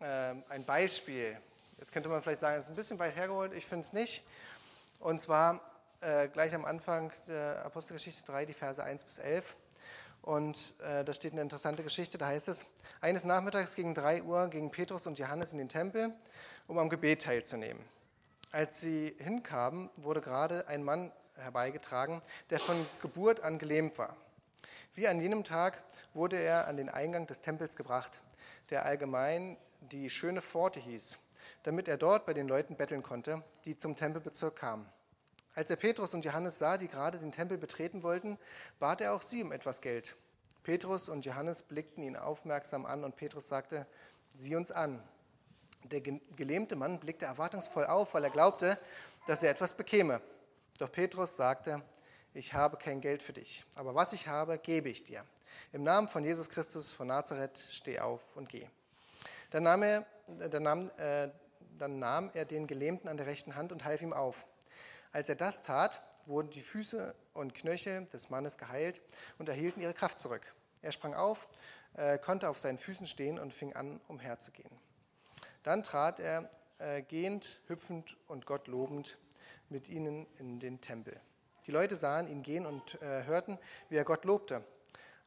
Ähm, 0.00 0.42
ein 0.48 0.64
Beispiel. 0.64 1.36
Jetzt 1.78 1.92
könnte 1.92 2.08
man 2.08 2.22
vielleicht 2.22 2.40
sagen, 2.40 2.56
es 2.56 2.62
ist 2.62 2.70
ein 2.70 2.76
bisschen 2.76 2.98
weit 2.98 3.14
hergeholt, 3.14 3.52
ich 3.52 3.66
finde 3.66 3.84
es 3.84 3.92
nicht. 3.92 4.24
Und 5.00 5.20
zwar 5.20 5.60
äh, 6.00 6.28
gleich 6.28 6.54
am 6.54 6.64
Anfang 6.64 7.12
der 7.28 7.62
Apostelgeschichte 7.66 8.24
3, 8.24 8.46
die 8.46 8.54
Verse 8.54 8.82
1 8.82 9.04
bis 9.04 9.18
11. 9.18 9.54
Und 10.22 10.72
äh, 10.80 11.04
da 11.04 11.12
steht 11.12 11.32
eine 11.32 11.42
interessante 11.42 11.82
Geschichte, 11.82 12.16
da 12.16 12.28
heißt 12.28 12.48
es, 12.48 12.64
eines 13.02 13.24
Nachmittags 13.24 13.74
gegen 13.74 13.92
3 13.92 14.22
Uhr 14.22 14.48
gingen 14.48 14.70
Petrus 14.70 15.06
und 15.06 15.18
Johannes 15.18 15.52
in 15.52 15.58
den 15.58 15.68
Tempel, 15.68 16.10
um 16.68 16.78
am 16.78 16.88
Gebet 16.88 17.20
teilzunehmen. 17.20 17.84
Als 18.50 18.80
sie 18.80 19.14
hinkamen, 19.18 19.90
wurde 19.96 20.22
gerade 20.22 20.66
ein 20.68 20.84
Mann 20.84 21.12
herbeigetragen, 21.36 22.22
der 22.48 22.60
von 22.60 22.86
Geburt 23.02 23.40
an 23.40 23.58
gelähmt 23.58 23.98
war. 23.98 24.16
Wie 24.94 25.08
an 25.08 25.20
jenem 25.20 25.44
Tag 25.44 25.82
wurde 26.14 26.36
er 26.36 26.66
an 26.66 26.76
den 26.76 26.88
Eingang 26.88 27.26
des 27.26 27.40
Tempels 27.40 27.76
gebracht. 27.76 28.20
der 28.70 28.86
allgemein 28.86 29.56
die 29.80 30.10
schöne 30.10 30.42
Pforte 30.42 30.80
hieß, 30.80 31.18
damit 31.62 31.88
er 31.88 31.96
dort 31.96 32.26
bei 32.26 32.34
den 32.34 32.48
Leuten 32.48 32.76
betteln 32.76 33.02
konnte, 33.02 33.42
die 33.64 33.76
zum 33.76 33.96
Tempelbezirk 33.96 34.56
kamen. 34.56 34.86
Als 35.54 35.70
er 35.70 35.76
Petrus 35.76 36.14
und 36.14 36.24
Johannes 36.24 36.58
sah, 36.58 36.78
die 36.78 36.88
gerade 36.88 37.18
den 37.18 37.32
Tempel 37.32 37.58
betreten 37.58 38.02
wollten, 38.02 38.38
bat 38.78 39.00
er 39.00 39.12
auch 39.12 39.22
sie 39.22 39.42
um 39.42 39.52
etwas 39.52 39.80
Geld. 39.80 40.16
Petrus 40.62 41.08
und 41.08 41.24
Johannes 41.24 41.62
blickten 41.62 42.04
ihn 42.04 42.16
aufmerksam 42.16 42.86
an 42.86 43.02
und 43.02 43.16
Petrus 43.16 43.48
sagte, 43.48 43.86
sieh 44.34 44.54
uns 44.54 44.70
an. 44.70 45.02
Der 45.84 46.00
gelähmte 46.00 46.76
Mann 46.76 47.00
blickte 47.00 47.24
erwartungsvoll 47.24 47.86
auf, 47.86 48.14
weil 48.14 48.22
er 48.24 48.30
glaubte, 48.30 48.78
dass 49.26 49.42
er 49.42 49.50
etwas 49.50 49.74
bekäme. 49.74 50.20
Doch 50.78 50.92
Petrus 50.92 51.36
sagte, 51.36 51.82
ich 52.32 52.54
habe 52.54 52.76
kein 52.76 53.00
Geld 53.00 53.22
für 53.22 53.32
dich, 53.32 53.64
aber 53.74 53.94
was 53.94 54.12
ich 54.12 54.28
habe, 54.28 54.58
gebe 54.58 54.88
ich 54.88 55.04
dir. 55.04 55.24
Im 55.72 55.82
Namen 55.82 56.08
von 56.08 56.24
Jesus 56.24 56.48
Christus 56.48 56.92
von 56.92 57.08
Nazareth, 57.08 57.58
steh 57.70 57.98
auf 57.98 58.20
und 58.34 58.48
geh. 58.48 58.66
Dann 59.50 59.64
nahm 59.64 59.82
er, 59.82 60.06
dann 60.26 60.62
nahm, 60.62 60.90
äh, 60.96 61.28
dann 61.78 61.98
nahm 61.98 62.30
er 62.34 62.44
den 62.44 62.66
Gelähmten 62.66 63.08
an 63.08 63.16
der 63.16 63.26
rechten 63.26 63.56
Hand 63.56 63.72
und 63.72 63.84
half 63.84 64.02
ihm 64.02 64.12
auf. 64.12 64.46
Als 65.12 65.28
er 65.28 65.34
das 65.34 65.62
tat, 65.62 66.02
wurden 66.26 66.50
die 66.50 66.60
Füße 66.60 67.14
und 67.34 67.54
Knöchel 67.54 68.06
des 68.06 68.30
Mannes 68.30 68.58
geheilt 68.58 69.00
und 69.38 69.48
erhielten 69.48 69.80
ihre 69.80 69.94
Kraft 69.94 70.20
zurück. 70.20 70.42
Er 70.82 70.92
sprang 70.92 71.14
auf, 71.14 71.48
äh, 71.94 72.18
konnte 72.18 72.48
auf 72.48 72.58
seinen 72.58 72.78
Füßen 72.78 73.06
stehen 73.06 73.38
und 73.38 73.52
fing 73.52 73.74
an, 73.74 74.00
umherzugehen. 74.08 74.70
Dann 75.62 75.82
trat 75.82 76.20
er 76.20 76.48
äh, 76.78 77.02
gehend, 77.02 77.60
hüpfend 77.66 78.16
und 78.28 78.46
Gott 78.46 78.68
lobend 78.68 79.18
mit 79.68 79.88
ihnen 79.88 80.26
in 80.38 80.60
den 80.60 80.80
Tempel. 80.80 81.20
Die 81.66 81.72
Leute 81.72 81.96
sahen 81.96 82.28
ihn 82.28 82.42
gehen 82.42 82.66
und 82.66 83.00
äh, 83.02 83.24
hörten, 83.24 83.58
wie 83.88 83.96
er 83.96 84.04
Gott 84.04 84.24
lobte. 84.24 84.64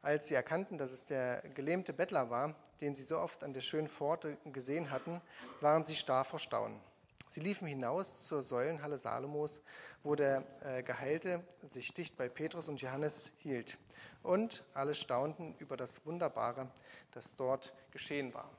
Als 0.01 0.27
sie 0.27 0.33
erkannten, 0.33 0.77
dass 0.77 0.91
es 0.91 1.05
der 1.05 1.41
gelähmte 1.53 1.93
Bettler 1.93 2.29
war, 2.29 2.55
den 2.81 2.95
sie 2.95 3.03
so 3.03 3.17
oft 3.17 3.43
an 3.43 3.53
der 3.53 3.61
schönen 3.61 3.87
Pforte 3.87 4.37
gesehen 4.51 4.91
hatten, 4.91 5.21
waren 5.61 5.85
sie 5.85 5.95
starr 5.95 6.25
vor 6.25 6.39
Staunen. 6.39 6.81
Sie 7.27 7.39
liefen 7.39 7.67
hinaus 7.67 8.25
zur 8.27 8.43
Säulenhalle 8.43 8.97
Salomos, 8.97 9.61
wo 10.03 10.15
der 10.15 10.43
äh, 10.63 10.83
Geheilte 10.83 11.43
sich 11.63 11.93
dicht 11.93 12.17
bei 12.17 12.27
Petrus 12.29 12.67
und 12.67 12.81
Johannes 12.81 13.31
hielt. 13.39 13.77
Und 14.21 14.63
alle 14.73 14.93
staunten 14.93 15.55
über 15.59 15.77
das 15.77 16.05
Wunderbare, 16.05 16.69
das 17.11 17.35
dort 17.35 17.73
geschehen 17.91 18.33
war. 18.33 18.49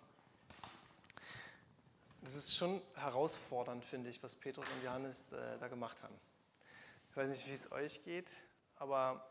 Das 2.22 2.34
ist 2.34 2.56
schon 2.56 2.80
herausfordernd, 2.94 3.84
finde 3.84 4.08
ich, 4.08 4.22
was 4.22 4.34
Petrus 4.34 4.66
und 4.66 4.84
Johannes 4.84 5.16
äh, 5.32 5.58
da 5.60 5.68
gemacht 5.68 5.98
haben. 6.02 6.14
Ich 7.14 7.16
weiß 7.18 7.28
nicht, 7.28 7.46
wie 7.46 7.52
es 7.54 7.70
euch 7.70 8.02
geht, 8.02 8.28
aber 8.74 9.24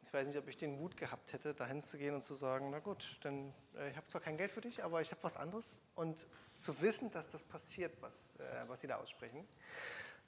ich 0.00 0.10
weiß 0.10 0.26
nicht, 0.26 0.38
ob 0.38 0.48
ich 0.48 0.56
den 0.56 0.80
Mut 0.80 0.96
gehabt 0.96 1.34
hätte, 1.34 1.52
dahin 1.52 1.84
zu 1.84 1.98
gehen 1.98 2.14
und 2.14 2.24
zu 2.24 2.32
sagen, 2.32 2.70
na 2.70 2.78
gut, 2.78 3.18
dann 3.20 3.52
äh, 3.76 3.90
ich 3.90 3.96
habe 3.98 4.06
zwar 4.06 4.22
kein 4.22 4.38
Geld 4.38 4.50
für 4.50 4.62
dich, 4.62 4.82
aber 4.82 5.02
ich 5.02 5.10
habe 5.10 5.22
was 5.22 5.36
anderes 5.36 5.82
und 5.96 6.26
zu 6.56 6.80
wissen, 6.80 7.10
dass 7.10 7.28
das 7.28 7.44
passiert, 7.44 7.92
was, 8.00 8.36
äh, 8.36 8.64
was 8.68 8.80
sie 8.80 8.86
da 8.86 8.96
aussprechen. 8.96 9.46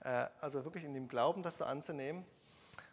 Äh, 0.00 0.26
also 0.42 0.66
wirklich 0.66 0.84
in 0.84 0.92
dem 0.92 1.08
Glauben, 1.08 1.42
das 1.42 1.56
so 1.56 1.64
anzunehmen. 1.64 2.26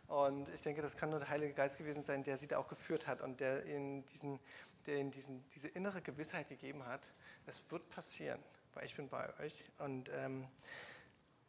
Und 0.08 0.48
ich 0.48 0.62
denke, 0.62 0.82
das 0.82 0.96
kann 0.96 1.10
nur 1.10 1.20
der 1.20 1.28
Heilige 1.28 1.52
Geist 1.52 1.78
gewesen 1.78 2.02
sein, 2.02 2.24
der 2.24 2.38
sie 2.38 2.48
da 2.48 2.58
auch 2.58 2.70
geführt 2.70 3.06
hat 3.06 3.20
und 3.20 3.42
der 3.42 3.66
ihnen, 3.66 4.06
diesen, 4.06 4.40
der 4.88 4.96
ihnen 4.96 5.12
diesen, 5.12 5.44
diese 5.50 5.68
innere 5.68 6.02
Gewissheit 6.02 6.48
gegeben 6.48 6.86
hat, 6.86 7.12
es 7.48 7.70
wird 7.70 7.90
passieren, 7.90 8.42
weil 8.76 8.86
ich 8.86 8.96
bin 8.96 9.10
bei 9.10 9.38
euch. 9.42 9.66
Und 9.78 10.10
ähm, 10.14 10.48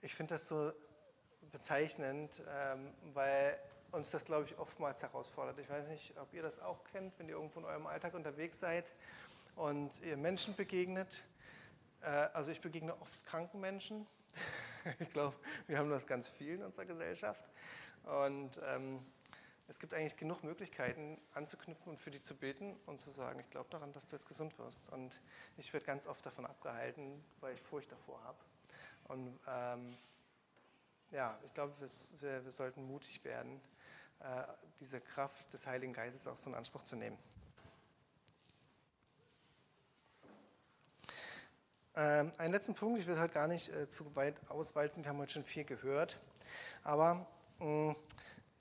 ich 0.02 0.16
finde 0.16 0.34
das 0.34 0.48
so 0.48 0.72
bezeichnend, 1.52 2.30
ähm, 2.48 2.92
weil 3.14 3.58
uns 3.92 4.10
das, 4.10 4.24
glaube 4.24 4.44
ich, 4.44 4.58
oftmals 4.58 5.02
herausfordert. 5.02 5.58
Ich 5.58 5.68
weiß 5.68 5.88
nicht, 5.88 6.16
ob 6.18 6.32
ihr 6.32 6.42
das 6.42 6.58
auch 6.60 6.84
kennt, 6.84 7.18
wenn 7.18 7.28
ihr 7.28 7.34
irgendwo 7.34 7.60
in 7.60 7.66
eurem 7.66 7.86
Alltag 7.86 8.14
unterwegs 8.14 8.60
seid 8.60 8.84
und 9.56 10.00
ihr 10.02 10.16
Menschen 10.16 10.54
begegnet. 10.54 11.24
Äh, 12.02 12.06
also 12.06 12.50
ich 12.50 12.60
begegne 12.60 12.94
oft 13.00 13.24
kranken 13.26 13.60
Menschen. 13.60 14.06
ich 15.00 15.10
glaube, 15.10 15.36
wir 15.66 15.78
haben 15.78 15.90
das 15.90 16.06
ganz 16.06 16.28
viel 16.28 16.54
in 16.54 16.62
unserer 16.62 16.84
Gesellschaft. 16.84 17.42
Und 18.04 18.60
ähm, 18.66 19.04
es 19.68 19.78
gibt 19.78 19.94
eigentlich 19.94 20.16
genug 20.16 20.42
Möglichkeiten 20.42 21.16
anzuknüpfen 21.34 21.92
und 21.92 22.00
für 22.00 22.10
die 22.10 22.22
zu 22.22 22.34
beten 22.34 22.76
und 22.86 22.98
zu 22.98 23.10
sagen, 23.10 23.40
ich 23.40 23.50
glaube 23.50 23.68
daran, 23.70 23.92
dass 23.92 24.06
du 24.06 24.16
jetzt 24.16 24.26
gesund 24.26 24.58
wirst. 24.58 24.88
Und 24.90 25.20
ich 25.58 25.72
werde 25.72 25.86
ganz 25.86 26.06
oft 26.06 26.24
davon 26.24 26.46
abgehalten, 26.46 27.24
weil 27.40 27.54
ich 27.54 27.60
Furcht 27.60 27.90
davor 27.92 28.22
habe. 28.24 28.38
Und 29.04 29.38
ähm, 29.46 29.96
ja, 31.10 31.38
ich 31.44 31.52
glaube, 31.54 31.74
wir, 31.78 32.44
wir, 32.44 32.52
sollten 32.52 32.84
mutig 32.84 33.24
werden, 33.24 33.60
äh, 34.20 34.44
diese 34.78 35.00
Kraft 35.00 35.52
des 35.52 35.66
Heiligen 35.66 35.92
Geistes 35.92 36.26
auch 36.26 36.36
so 36.36 36.50
in 36.50 36.56
Anspruch 36.56 36.82
zu 36.82 36.96
nehmen. 36.96 37.18
Ähm, 41.96 42.32
einen 42.38 42.52
letzten 42.52 42.74
Punkt, 42.74 43.00
ich 43.00 43.06
will 43.06 43.18
heute 43.18 43.34
gar 43.34 43.48
nicht 43.48 43.68
äh, 43.68 43.88
zu 43.88 44.14
weit 44.14 44.40
auswalzen, 44.48 45.02
wir 45.02 45.10
haben 45.10 45.18
heute 45.18 45.32
schon 45.32 45.44
viel 45.44 45.64
gehört, 45.64 46.20
aber 46.84 47.26
mh, 47.58 47.96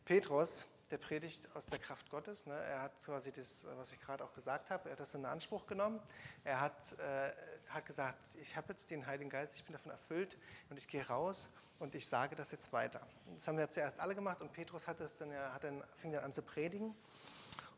Petrus, 0.06 0.66
der 0.90 0.98
predigt 0.98 1.48
aus 1.56 1.68
der 1.68 1.78
Kraft 1.78 2.10
Gottes. 2.10 2.48
Ne? 2.48 2.56
Er 2.56 2.82
hat 2.82 3.00
quasi 3.06 3.32
das, 3.32 3.68
was 3.78 3.94
ich 3.94 4.00
gerade 4.00 4.24
auch 4.24 4.34
gesagt 4.34 4.70
habe, 4.70 4.90
er 4.90 4.94
hat 4.94 5.00
das 5.00 5.14
in 5.14 5.26
Anspruch 5.26 5.68
genommen. 5.68 6.00
Er 6.44 6.60
hat, 6.60 6.98
äh, 7.00 7.32
hat 7.70 7.86
gesagt, 7.86 8.20
ich 8.42 8.56
habe 8.56 8.74
jetzt 8.74 8.90
den 8.92 9.06
Heiligen 9.06 9.30
Geist, 9.30 9.56
ich 9.56 9.64
bin 9.64 9.74
davon 9.74 9.92
erfüllt 9.92 10.38
und 10.70 10.78
ich 10.78 10.88
gehe 10.88 11.06
raus 11.08 11.50
und 11.80 11.96
ich 11.96 12.08
sage 12.08 12.36
das 12.36 12.52
jetzt 12.52 12.74
weiter. 12.74 13.02
Das 13.36 13.48
haben 13.48 13.58
wir 13.58 13.70
zuerst 13.70 14.00
alle 14.00 14.16
gemacht 14.16 14.42
und 14.42 14.52
Petrus 14.52 14.88
hat 14.88 15.00
das 15.00 15.18
dann, 15.18 15.34
hat 15.34 15.64
dann, 15.64 15.84
fing 15.98 16.12
dann 16.12 16.24
an 16.24 16.34
zu 16.34 16.42
predigen. 16.42 16.96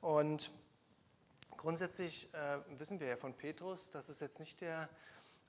Und 0.02 0.52
grundsätzlich 1.58 2.34
äh, 2.34 2.58
wissen 2.80 3.00
wir 3.00 3.08
ja 3.08 3.18
von 3.18 3.34
Petrus, 3.34 3.92
dass 3.92 4.10
es 4.10 4.20
jetzt 4.20 4.40
nicht 4.40 4.62
der 4.62 4.90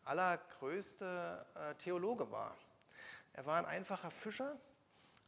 allergrößte 0.04 1.46
äh, 1.54 1.74
Theologe 1.76 2.30
war. 2.30 2.56
Er 3.32 3.46
war 3.46 3.58
ein 3.58 3.66
einfacher 3.66 4.10
Fischer, 4.10 4.56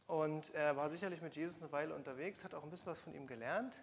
und 0.07 0.53
er 0.53 0.75
war 0.75 0.89
sicherlich 0.89 1.21
mit 1.21 1.35
Jesus 1.35 1.61
eine 1.61 1.71
Weile 1.71 1.95
unterwegs, 1.95 2.43
hat 2.43 2.53
auch 2.53 2.63
ein 2.63 2.69
bisschen 2.69 2.87
was 2.87 2.99
von 2.99 3.13
ihm 3.13 3.25
gelernt, 3.25 3.81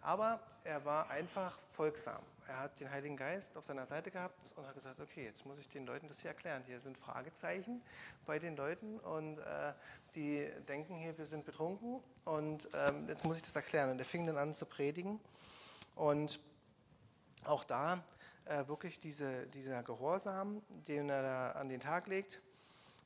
aber 0.00 0.40
er 0.64 0.84
war 0.84 1.08
einfach 1.10 1.56
folgsam. 1.72 2.22
Er 2.52 2.58
hat 2.58 2.78
den 2.80 2.90
Heiligen 2.90 3.16
Geist 3.16 3.56
auf 3.56 3.64
seiner 3.64 3.86
Seite 3.86 4.10
gehabt 4.10 4.52
und 4.56 4.66
hat 4.66 4.74
gesagt, 4.74 5.00
okay, 5.00 5.24
jetzt 5.24 5.46
muss 5.46 5.58
ich 5.58 5.70
den 5.70 5.86
Leuten 5.86 6.06
das 6.08 6.20
hier 6.20 6.32
erklären. 6.32 6.62
Hier 6.66 6.80
sind 6.80 6.98
Fragezeichen 6.98 7.80
bei 8.26 8.38
den 8.38 8.56
Leuten 8.56 9.00
und 9.00 9.38
äh, 9.38 9.72
die 10.14 10.50
denken 10.68 10.96
hier, 10.96 11.16
wir 11.16 11.24
sind 11.24 11.46
betrunken 11.46 12.02
und 12.26 12.68
ähm, 12.74 13.08
jetzt 13.08 13.24
muss 13.24 13.36
ich 13.36 13.42
das 13.42 13.56
erklären. 13.56 13.88
Und 13.88 13.98
er 13.98 14.04
fing 14.04 14.26
dann 14.26 14.36
an 14.36 14.54
zu 14.54 14.66
predigen 14.66 15.18
und 15.96 16.40
auch 17.44 17.64
da 17.64 18.04
äh, 18.44 18.68
wirklich 18.68 19.00
diese, 19.00 19.46
dieser 19.46 19.82
Gehorsam, 19.82 20.60
den 20.68 21.08
er 21.08 21.22
da 21.22 21.52
an 21.52 21.70
den 21.70 21.80
Tag 21.80 22.06
legt, 22.06 22.42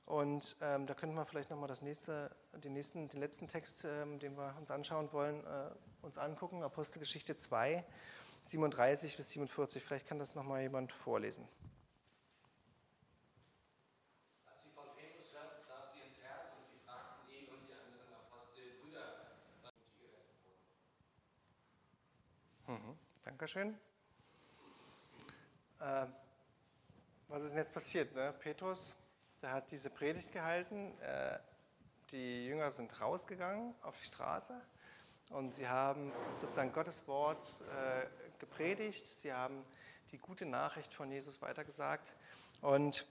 und 0.07 0.57
ähm, 0.61 0.87
da 0.87 0.95
könnten 0.95 1.17
wir 1.17 1.25
vielleicht 1.25 1.51
nochmal 1.51 1.73
nächste, 1.83 2.31
den, 2.65 2.73
nächsten, 2.73 3.09
den 3.09 3.21
letzten 3.21 3.47
Text, 3.49 3.85
ähm, 3.85 4.19
den 4.21 4.37
wir 4.37 4.55
uns 4.59 4.71
anschauen 4.71 5.13
wollen, 5.13 5.45
äh, 5.45 5.71
uns 6.03 6.17
angucken. 6.17 6.63
Apostelgeschichte 6.63 7.37
2, 7.37 7.85
37 8.49 9.17
bis 9.17 9.31
47. 9.31 9.83
Vielleicht 9.83 10.07
kann 10.07 10.19
das 10.19 10.35
nochmal 10.35 10.63
jemand 10.63 10.93
vorlesen. 10.93 11.47
Als 14.47 14.63
sie 14.63 14.71
von 14.71 14.85
Petrus 14.97 15.33
hörten, 15.33 15.63
traf 15.67 15.93
sie 15.93 16.01
ins 16.01 16.19
Herz 16.21 16.53
und 16.57 16.65
sie 16.65 16.79
fragten 16.85 17.29
ihn 17.29 17.49
und 17.49 17.69
die 17.69 17.75
anderen 17.75 18.15
Apostel, 18.15 18.63
Brüder, 18.81 19.27
die 19.45 20.01
gerettet 20.01 20.41
wurden. 22.67 22.83
Mhm, 22.83 22.99
Dankeschön. 23.25 23.79
Äh, 25.81 26.07
was 27.29 27.43
ist 27.43 27.51
denn 27.51 27.59
jetzt 27.59 27.75
passiert? 27.75 28.15
Ne? 28.15 28.33
Petrus 28.39 28.97
der 29.43 29.53
hat 29.53 29.71
diese 29.71 29.91
Predigt 29.91 30.33
gehalten. 30.33 30.99
Äh, 31.01 31.39
die 32.11 32.47
Jünger 32.47 32.71
sind 32.71 33.01
rausgegangen 33.01 33.75
auf 33.83 33.97
die 34.01 34.07
Straße 34.07 34.61
und 35.31 35.55
sie 35.55 35.69
haben 35.69 36.13
sozusagen 36.41 36.73
Gottes 36.73 37.07
Wort 37.09 37.47
äh, 37.71 38.07
gepredigt. 38.39 39.07
Sie 39.07 39.33
haben 39.33 39.65
die 40.13 40.19
gute 40.19 40.47
Nachricht 40.47 40.95
von 40.95 41.11
Jesus 41.11 41.43
weitergesagt. 41.43 42.13
Und 42.61 43.07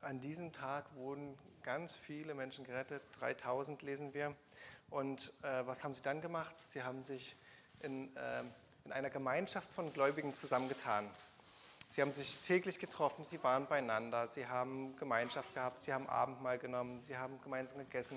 an 0.00 0.20
diesem 0.20 0.52
Tag 0.52 0.84
wurden 0.94 1.38
ganz 1.62 1.94
viele 1.94 2.34
Menschen 2.34 2.64
gerettet. 2.64 3.02
3000 3.20 3.82
lesen 3.82 4.14
wir. 4.14 4.34
Und 4.90 5.32
äh, 5.42 5.66
was 5.66 5.84
haben 5.84 5.94
sie 5.94 6.02
dann 6.02 6.20
gemacht? 6.20 6.54
Sie 6.70 6.82
haben 6.82 7.04
sich 7.04 7.36
in, 7.80 8.14
äh, 8.16 8.42
in 8.84 8.92
einer 8.92 9.10
Gemeinschaft 9.10 9.72
von 9.72 9.92
Gläubigen 9.92 10.34
zusammengetan. 10.34 11.08
Sie 11.90 12.00
haben 12.00 12.12
sich 12.12 12.40
täglich 12.40 12.78
getroffen, 12.78 13.22
sie 13.24 13.42
waren 13.44 13.66
beieinander, 13.66 14.26
sie 14.28 14.46
haben 14.46 14.96
Gemeinschaft 14.96 15.52
gehabt, 15.52 15.82
sie 15.82 15.92
haben 15.92 16.08
Abendmahl 16.08 16.58
genommen, 16.58 17.00
sie 17.02 17.18
haben 17.18 17.38
gemeinsam 17.42 17.78
gegessen, 17.80 18.16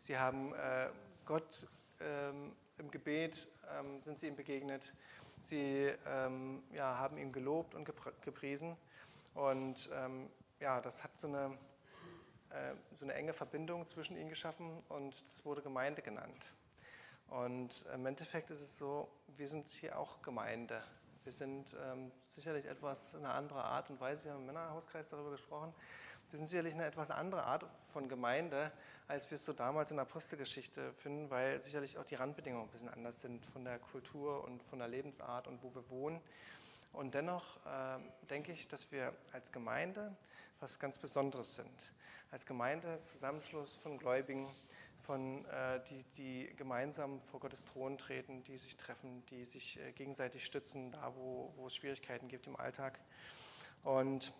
sie 0.00 0.18
haben 0.18 0.52
äh, 0.54 0.88
Gott 1.24 1.68
ähm, 2.00 2.52
im 2.82 2.90
Gebet, 2.90 3.48
ähm, 3.78 4.02
sind 4.02 4.18
sie 4.18 4.26
ihm 4.26 4.36
begegnet, 4.36 4.92
sie 5.42 5.90
ähm, 6.06 6.62
ja, 6.72 6.98
haben 6.98 7.16
ihn 7.16 7.32
gelobt 7.32 7.74
und 7.74 7.88
gepriesen. 8.22 8.76
Und 9.34 9.88
ähm, 9.94 10.28
ja, 10.60 10.80
das 10.80 11.02
hat 11.02 11.16
so 11.16 11.28
eine, 11.28 11.56
äh, 12.50 12.74
so 12.94 13.06
eine 13.06 13.14
enge 13.14 13.32
Verbindung 13.32 13.86
zwischen 13.86 14.16
ihnen 14.16 14.28
geschaffen 14.28 14.80
und 14.88 15.24
das 15.30 15.44
wurde 15.44 15.62
Gemeinde 15.62 16.02
genannt. 16.02 16.52
Und 17.28 17.86
im 17.94 18.04
Endeffekt 18.04 18.50
ist 18.50 18.60
es 18.60 18.78
so, 18.78 19.08
wir 19.28 19.48
sind 19.48 19.68
hier 19.68 19.98
auch 19.98 20.20
Gemeinde 20.20 20.82
Wir 21.24 21.32
sind 21.32 21.74
ähm, 21.80 22.10
sicherlich 22.28 22.66
etwas 22.66 22.98
in 23.14 23.20
einer 23.20 23.34
anderen 23.34 23.62
Art 23.62 23.88
und 23.90 24.00
Weise, 24.00 24.24
wir 24.24 24.32
haben 24.32 24.40
im 24.40 24.46
Männerhauskreis 24.46 25.08
darüber 25.08 25.30
gesprochen, 25.30 25.72
wir 26.30 26.38
sind 26.38 26.48
sicherlich 26.48 26.74
eine 26.74 26.84
etwas 26.84 27.10
andere 27.10 27.44
Art 27.44 27.64
von 27.92 28.08
Gemeinde, 28.08 28.72
als 29.12 29.30
wir 29.30 29.34
es 29.34 29.44
so 29.44 29.52
damals 29.52 29.90
in 29.90 29.98
der 29.98 30.06
Apostelgeschichte 30.06 30.94
finden, 30.94 31.28
weil 31.28 31.60
sicherlich 31.60 31.98
auch 31.98 32.04
die 32.04 32.14
Randbedingungen 32.14 32.66
ein 32.66 32.70
bisschen 32.70 32.88
anders 32.88 33.20
sind 33.20 33.44
von 33.44 33.62
der 33.62 33.78
Kultur 33.78 34.42
und 34.42 34.62
von 34.62 34.78
der 34.78 34.88
Lebensart 34.88 35.46
und 35.48 35.62
wo 35.62 35.74
wir 35.74 35.90
wohnen. 35.90 36.18
Und 36.94 37.14
dennoch 37.14 37.58
äh, 37.66 37.98
denke 38.30 38.52
ich, 38.52 38.68
dass 38.68 38.90
wir 38.90 39.12
als 39.32 39.52
Gemeinde 39.52 40.16
was 40.60 40.78
ganz 40.78 40.96
Besonderes 40.96 41.56
sind. 41.56 41.92
Als 42.30 42.46
Gemeinde 42.46 43.02
Zusammenschluss 43.02 43.76
von 43.76 43.98
Gläubigen, 43.98 44.48
von, 45.02 45.44
äh, 45.44 45.80
die, 45.90 46.04
die 46.16 46.56
gemeinsam 46.56 47.20
vor 47.20 47.40
Gottes 47.40 47.66
Thron 47.66 47.98
treten, 47.98 48.42
die 48.44 48.56
sich 48.56 48.78
treffen, 48.78 49.26
die 49.26 49.44
sich 49.44 49.78
äh, 49.78 49.92
gegenseitig 49.92 50.46
stützen, 50.46 50.90
da 50.90 51.12
wo, 51.14 51.52
wo 51.56 51.66
es 51.66 51.76
Schwierigkeiten 51.76 52.28
gibt 52.28 52.46
im 52.46 52.56
Alltag. 52.56 52.98
Und 53.82 54.32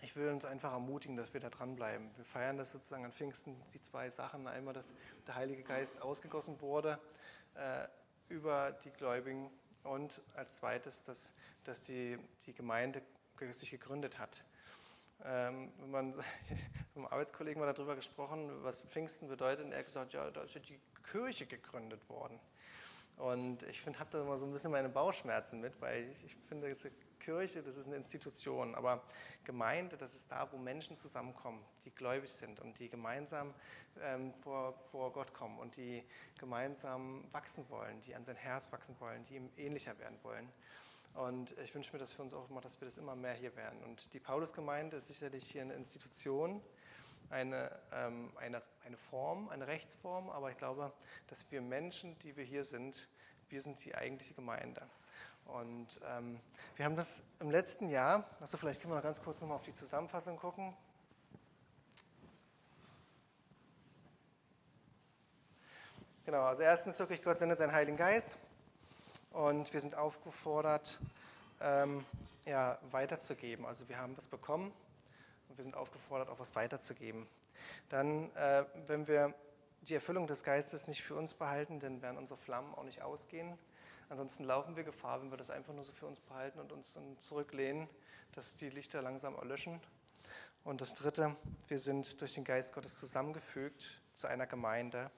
ich 0.00 0.16
will 0.16 0.28
uns 0.28 0.44
einfach 0.44 0.72
ermutigen, 0.72 1.16
dass 1.16 1.32
wir 1.32 1.40
da 1.40 1.50
dranbleiben. 1.50 2.10
Wir 2.16 2.24
feiern 2.24 2.56
das 2.56 2.70
sozusagen 2.72 3.04
an 3.04 3.12
Pfingsten, 3.12 3.56
die 3.72 3.80
zwei 3.80 4.10
Sachen. 4.10 4.46
Einmal, 4.46 4.74
dass 4.74 4.92
der 5.26 5.34
Heilige 5.34 5.62
Geist 5.62 6.00
ausgegossen 6.02 6.60
wurde 6.60 6.98
äh, 7.54 7.86
über 8.28 8.72
die 8.84 8.90
Gläubigen 8.90 9.50
und 9.84 10.20
als 10.34 10.56
zweites, 10.56 11.04
dass, 11.04 11.32
dass 11.64 11.82
die, 11.82 12.18
die 12.46 12.52
Gemeinde 12.52 13.02
sich 13.50 13.70
gegründet 13.70 14.18
hat. 14.18 14.44
Ähm, 15.24 15.72
wenn 15.78 15.90
man, 15.90 16.10
mit 16.16 16.24
einem 16.94 17.06
Arbeitskollegen 17.06 17.60
mal 17.60 17.72
darüber 17.72 17.96
gesprochen, 17.96 18.50
was 18.62 18.82
Pfingsten 18.82 19.28
bedeutet, 19.28 19.64
und 19.64 19.72
er 19.72 19.78
hat 19.78 19.86
gesagt, 19.86 20.12
ja, 20.12 20.30
da 20.30 20.42
ist 20.42 20.54
ja 20.54 20.60
die 20.60 20.80
Kirche 21.10 21.46
gegründet 21.46 22.06
worden. 22.08 22.38
Und 23.16 23.62
ich 23.64 23.80
finde, 23.80 23.98
habe 23.98 24.10
da 24.10 24.20
immer 24.20 24.36
so 24.38 24.44
ein 24.44 24.52
bisschen 24.52 24.70
meine 24.70 24.90
Bauchschmerzen 24.90 25.60
mit, 25.60 25.80
weil 25.80 26.10
ich, 26.10 26.24
ich 26.24 26.36
finde, 26.48 26.76
Kirche, 27.26 27.60
das 27.60 27.76
ist 27.76 27.88
eine 27.88 27.96
Institution, 27.96 28.76
aber 28.76 29.02
Gemeinde, 29.42 29.96
das 29.96 30.14
ist 30.14 30.30
da, 30.30 30.48
wo 30.52 30.58
Menschen 30.58 30.96
zusammenkommen, 30.96 31.60
die 31.84 31.90
gläubig 31.90 32.30
sind 32.30 32.60
und 32.60 32.78
die 32.78 32.88
gemeinsam 32.88 33.52
ähm, 34.00 34.32
vor, 34.44 34.74
vor 34.92 35.12
Gott 35.12 35.34
kommen 35.34 35.58
und 35.58 35.76
die 35.76 36.04
gemeinsam 36.38 37.24
wachsen 37.32 37.68
wollen, 37.68 38.00
die 38.02 38.14
an 38.14 38.24
sein 38.24 38.36
Herz 38.36 38.70
wachsen 38.70 38.94
wollen, 39.00 39.24
die 39.24 39.34
ihm 39.34 39.50
ähnlicher 39.56 39.98
werden 39.98 40.16
wollen. 40.22 40.48
Und 41.14 41.58
ich 41.58 41.74
wünsche 41.74 41.92
mir 41.92 41.98
das 41.98 42.12
für 42.12 42.22
uns 42.22 42.32
auch 42.32 42.48
immer, 42.48 42.60
dass 42.60 42.80
wir 42.80 42.86
das 42.86 42.96
immer 42.96 43.16
mehr 43.16 43.34
hier 43.34 43.56
werden. 43.56 43.82
Und 43.82 44.12
die 44.14 44.20
Paulusgemeinde 44.20 44.98
ist 44.98 45.08
sicherlich 45.08 45.50
hier 45.50 45.62
eine 45.62 45.74
Institution, 45.74 46.62
eine, 47.30 47.76
ähm, 47.92 48.30
eine, 48.36 48.62
eine 48.84 48.96
Form, 48.96 49.48
eine 49.48 49.66
Rechtsform, 49.66 50.30
aber 50.30 50.52
ich 50.52 50.58
glaube, 50.58 50.92
dass 51.26 51.50
wir 51.50 51.60
Menschen, 51.60 52.16
die 52.20 52.36
wir 52.36 52.44
hier 52.44 52.62
sind, 52.62 53.08
wir 53.48 53.60
sind 53.60 53.84
die 53.84 53.96
eigentliche 53.96 54.34
Gemeinde. 54.34 54.88
Und 55.46 55.88
ähm, 56.08 56.40
wir 56.76 56.84
haben 56.84 56.96
das 56.96 57.22
im 57.40 57.50
letzten 57.50 57.88
Jahr, 57.88 58.24
also 58.40 58.56
vielleicht 58.56 58.80
können 58.80 58.92
wir 58.92 59.00
ganz 59.00 59.22
kurz 59.22 59.40
nochmal 59.40 59.56
auf 59.56 59.62
die 59.62 59.74
Zusammenfassung 59.74 60.36
gucken. 60.36 60.74
Genau, 66.24 66.42
also 66.42 66.62
erstens 66.62 66.98
wirklich, 66.98 67.22
Gott 67.22 67.38
sendet 67.38 67.58
seinen 67.58 67.72
Heiligen 67.72 67.96
Geist 67.96 68.36
und 69.30 69.72
wir 69.72 69.80
sind 69.80 69.94
aufgefordert, 69.94 70.98
ähm, 71.60 72.04
ja, 72.44 72.78
weiterzugeben. 72.90 73.64
Also 73.64 73.88
wir 73.88 73.98
haben 73.98 74.16
was 74.16 74.26
bekommen 74.26 74.72
und 75.48 75.56
wir 75.56 75.62
sind 75.62 75.76
aufgefordert, 75.76 76.28
auch 76.28 76.40
was 76.40 76.54
weiterzugeben. 76.56 77.28
Dann, 77.88 78.34
äh, 78.34 78.64
wenn 78.86 79.06
wir 79.06 79.34
die 79.82 79.94
Erfüllung 79.94 80.26
des 80.26 80.42
Geistes 80.42 80.88
nicht 80.88 81.04
für 81.04 81.14
uns 81.14 81.34
behalten, 81.34 81.78
dann 81.78 82.02
werden 82.02 82.18
unsere 82.18 82.38
Flammen 82.38 82.74
auch 82.74 82.82
nicht 82.82 83.02
ausgehen. 83.02 83.56
Ansonsten 84.08 84.44
laufen 84.44 84.76
wir 84.76 84.84
Gefahr, 84.84 85.20
wenn 85.20 85.30
wir 85.30 85.36
das 85.36 85.50
einfach 85.50 85.74
nur 85.74 85.84
so 85.84 85.92
für 85.92 86.06
uns 86.06 86.20
behalten 86.20 86.60
und 86.60 86.70
uns 86.70 86.92
dann 86.92 87.18
zurücklehnen, 87.18 87.88
dass 88.32 88.54
die 88.54 88.70
Lichter 88.70 89.02
langsam 89.02 89.34
erlöschen. 89.34 89.80
Und 90.62 90.80
das 90.80 90.94
Dritte, 90.94 91.36
wir 91.68 91.78
sind 91.78 92.20
durch 92.20 92.34
den 92.34 92.44
Geist 92.44 92.72
Gottes 92.72 93.00
zusammengefügt 93.00 94.00
zu 94.14 94.28
einer 94.28 94.46
Gemeinde. 94.46 95.10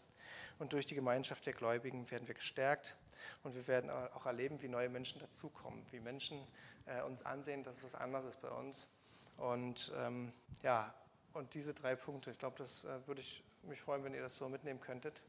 Und 0.59 0.73
durch 0.73 0.87
die 0.87 0.95
Gemeinschaft 0.95 1.45
der 1.47 1.53
Gläubigen 1.53 2.11
werden 2.11 2.27
wir 2.27 2.35
gestärkt 2.35 2.97
und 3.43 3.55
wir 3.55 3.67
werden 3.69 3.91
auch 3.91 4.27
erleben, 4.27 4.61
wie 4.63 4.69
neue 4.69 4.89
Menschen 4.89 5.21
dazukommen, 5.21 5.85
wie 5.91 6.01
Menschen 6.01 6.47
äh, 6.87 7.03
uns 7.03 7.23
ansehen, 7.25 7.63
dass 7.63 7.77
es 7.79 7.85
was 7.85 7.95
anderes 7.95 8.27
ist 8.27 8.41
bei 8.41 8.51
uns. 8.51 8.87
Und 9.37 9.93
ähm, 9.97 10.33
ja, 10.63 10.93
und 11.35 11.55
diese 11.55 11.75
drei 11.75 11.95
Punkte, 11.95 12.31
ich 12.31 12.39
glaube, 12.39 12.57
das 12.59 12.85
äh, 12.85 13.07
würde 13.07 13.21
ich 13.21 13.45
mich 13.63 13.81
freuen, 13.81 14.03
wenn 14.03 14.15
ihr 14.15 14.23
das 14.23 14.37
so 14.37 14.49
mitnehmen 14.49 14.81
könntet. 14.81 15.23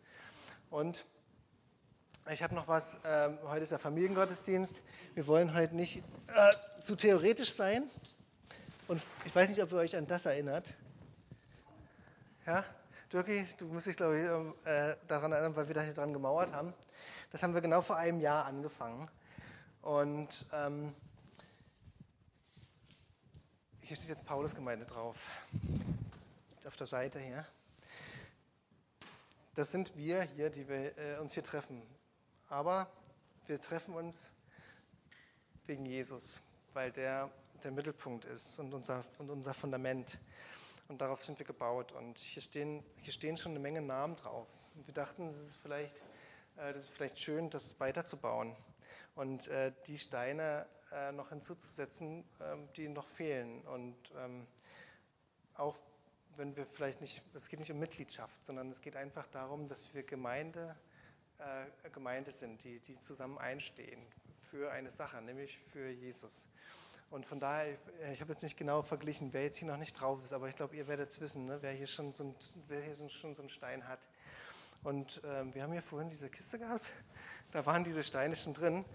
Und 0.70 1.06
ich 2.32 2.44
habe 2.44 2.54
noch 2.54 2.68
was, 2.68 2.96
äh, 3.04 3.30
heute 3.46 3.64
ist 3.64 3.72
der 3.72 3.80
Familiengottesdienst. 3.80 4.76
Wir 5.16 5.26
wollen 5.26 5.56
heute 5.56 5.76
nicht 5.76 6.04
äh, 6.28 6.82
zu 6.82 6.96
theoretisch 6.96 7.56
sein. 7.56 7.90
Und 8.88 9.02
ich 9.26 9.36
weiß 9.36 9.50
nicht, 9.50 9.62
ob 9.64 9.72
ihr 9.72 9.80
euch 9.80 9.96
an 9.96 10.06
das 10.06 10.26
erinnert. 10.26 10.76
Ja, 12.46 12.64
Dirki, 13.12 13.48
du 13.58 13.66
musst 13.66 13.88
dich, 13.88 13.98
glaube 13.98 14.20
ich, 14.20 14.68
äh, 14.68 14.96
daran 15.08 15.32
erinnern, 15.32 15.56
weil 15.56 15.68
wir 15.68 15.76
da 15.76 15.82
hier 15.82 15.94
dran 15.94 16.14
gemauert 16.14 16.54
haben. 16.54 16.74
Das 17.32 17.42
haben 17.42 17.54
wir 17.56 17.62
genau 17.62 17.82
vor 17.82 17.98
einem 17.98 18.20
Jahr 18.20 18.46
angefangen. 18.46 19.10
Und 19.82 20.46
ähm, 20.54 20.94
hier 23.82 23.98
steht 23.98 24.10
jetzt 24.10 24.26
Paulusgemeinde 24.26 24.86
drauf, 24.86 25.18
auf 26.66 26.76
der 26.76 26.88
Seite 26.88 27.20
hier. 27.20 27.46
Das 29.56 29.72
sind 29.72 29.96
wir 29.98 30.22
hier, 30.22 30.52
die 30.52 30.68
wir 30.68 30.98
äh, 30.98 31.18
uns 31.20 31.34
hier 31.34 31.44
treffen. 31.44 31.82
Aber 32.50 32.88
wir 33.48 33.62
treffen 33.62 33.94
uns 33.94 34.32
wegen 35.66 35.86
Jesus, 35.86 36.42
weil 36.74 36.92
der 36.92 37.30
der 37.64 37.72
Mittelpunkt 37.72 38.24
ist 38.24 38.58
und 38.60 38.74
unser, 38.74 39.04
und 39.18 39.30
unser 39.30 39.54
Fundament. 39.54 40.18
Und 40.88 41.02
darauf 41.02 41.24
sind 41.26 41.38
wir 41.40 41.46
gebaut. 41.46 41.92
Und 41.92 42.18
hier 42.18 42.42
stehen, 42.42 42.84
hier 43.02 43.12
stehen 43.12 43.36
schon 43.36 43.52
eine 43.52 43.60
Menge 43.60 43.82
Namen 43.82 44.16
drauf. 44.16 44.48
Und 44.76 44.88
wir 44.88 44.94
dachten, 44.94 45.28
es 45.28 45.40
ist 45.40 45.58
vielleicht 45.58 45.92
äh, 46.60 46.74
das 46.74 46.86
ist 46.86 46.92
vielleicht 46.92 47.20
schön, 47.20 47.50
das 47.50 47.80
weiterzubauen 47.80 48.56
und 49.16 49.48
äh, 49.48 49.72
die 49.88 49.98
Steine 49.98 50.66
äh, 50.92 51.12
noch 51.12 51.30
hinzuzusetzen, 51.30 52.26
ähm, 52.42 52.68
die 52.76 52.90
noch 52.90 53.08
fehlen. 53.08 53.62
Und 53.62 53.96
ähm, 54.18 54.46
auch 55.56 55.78
wenn 56.36 56.56
wir 56.56 56.66
vielleicht 56.66 57.02
nicht, 57.02 57.22
es 57.34 57.50
geht 57.50 57.60
nicht 57.60 57.72
um 57.72 57.80
Mitgliedschaft, 57.80 58.44
sondern 58.44 58.72
es 58.72 58.82
geht 58.82 58.96
einfach 58.96 59.28
darum, 59.28 59.68
dass 59.68 59.94
wir 59.94 60.04
Gemeinde, 60.04 60.76
Gemeinde 61.94 62.32
sind, 62.32 62.64
die, 62.64 62.80
die 62.80 63.00
zusammen 63.02 63.38
einstehen 63.38 64.02
für 64.50 64.72
eine 64.72 64.90
Sache, 64.90 65.22
nämlich 65.22 65.60
für 65.72 65.90
Jesus. 65.90 66.48
Und 67.12 67.26
von 67.26 67.40
daher, 67.40 67.76
ich 68.12 68.22
habe 68.22 68.34
jetzt 68.34 68.44
nicht 68.44 68.58
genau 68.58 68.84
verglichen, 68.84 69.34
wer 69.34 69.44
jetzt 69.44 69.58
hier 69.58 69.68
noch 69.68 69.78
nicht 69.78 70.00
drauf 70.00 70.24
ist, 70.24 70.32
aber 70.32 70.48
ich 70.48 70.56
glaube, 70.56 70.76
ihr 70.76 70.88
werdet 70.88 71.10
es 71.10 71.20
wissen, 71.20 71.46
ne, 71.46 71.58
wer 71.62 71.72
hier 71.72 71.88
schon 71.88 72.14
so 72.14 72.24
ein, 72.24 72.36
wer 72.68 72.82
hier 72.82 72.96
schon 73.10 73.36
so 73.36 73.42
einen 73.42 73.50
Stein 73.50 73.88
hat. 73.88 74.00
Und 74.84 75.22
ähm, 75.26 75.54
wir 75.54 75.64
haben 75.64 75.74
hier 75.74 75.82
vorhin 75.82 76.10
diese 76.10 76.30
Kiste 76.30 76.60
gehabt, 76.60 76.86
da 77.52 77.66
waren 77.66 77.84
diese 77.84 78.04
Steine 78.04 78.36
schon 78.36 78.54
drin. 78.54 78.86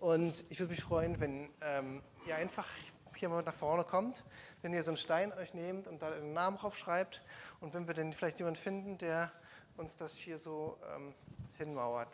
Und 0.00 0.44
ich 0.48 0.58
würde 0.60 0.70
mich 0.72 0.82
freuen, 0.82 1.20
wenn 1.20 1.50
ähm, 1.60 2.02
ihr 2.26 2.36
einfach 2.36 2.66
hier 3.14 3.28
mal 3.28 3.42
nach 3.42 3.54
vorne 3.54 3.84
kommt, 3.84 4.24
wenn 4.62 4.72
ihr 4.72 4.82
so 4.82 4.90
einen 4.90 4.96
Stein 4.96 5.32
euch 5.34 5.52
nehmt 5.52 5.88
und 5.88 6.00
da 6.00 6.10
den 6.10 6.32
Namen 6.32 6.56
drauf 6.56 6.76
schreibt 6.78 7.22
und 7.60 7.74
wenn 7.74 7.86
wir 7.86 7.94
dann 7.94 8.12
vielleicht 8.12 8.38
jemanden 8.38 8.60
finden, 8.60 8.98
der 8.98 9.32
uns 9.76 9.96
das 9.96 10.16
hier 10.16 10.38
so 10.38 10.78
ähm, 10.94 11.14
hinmauert. 11.58 12.08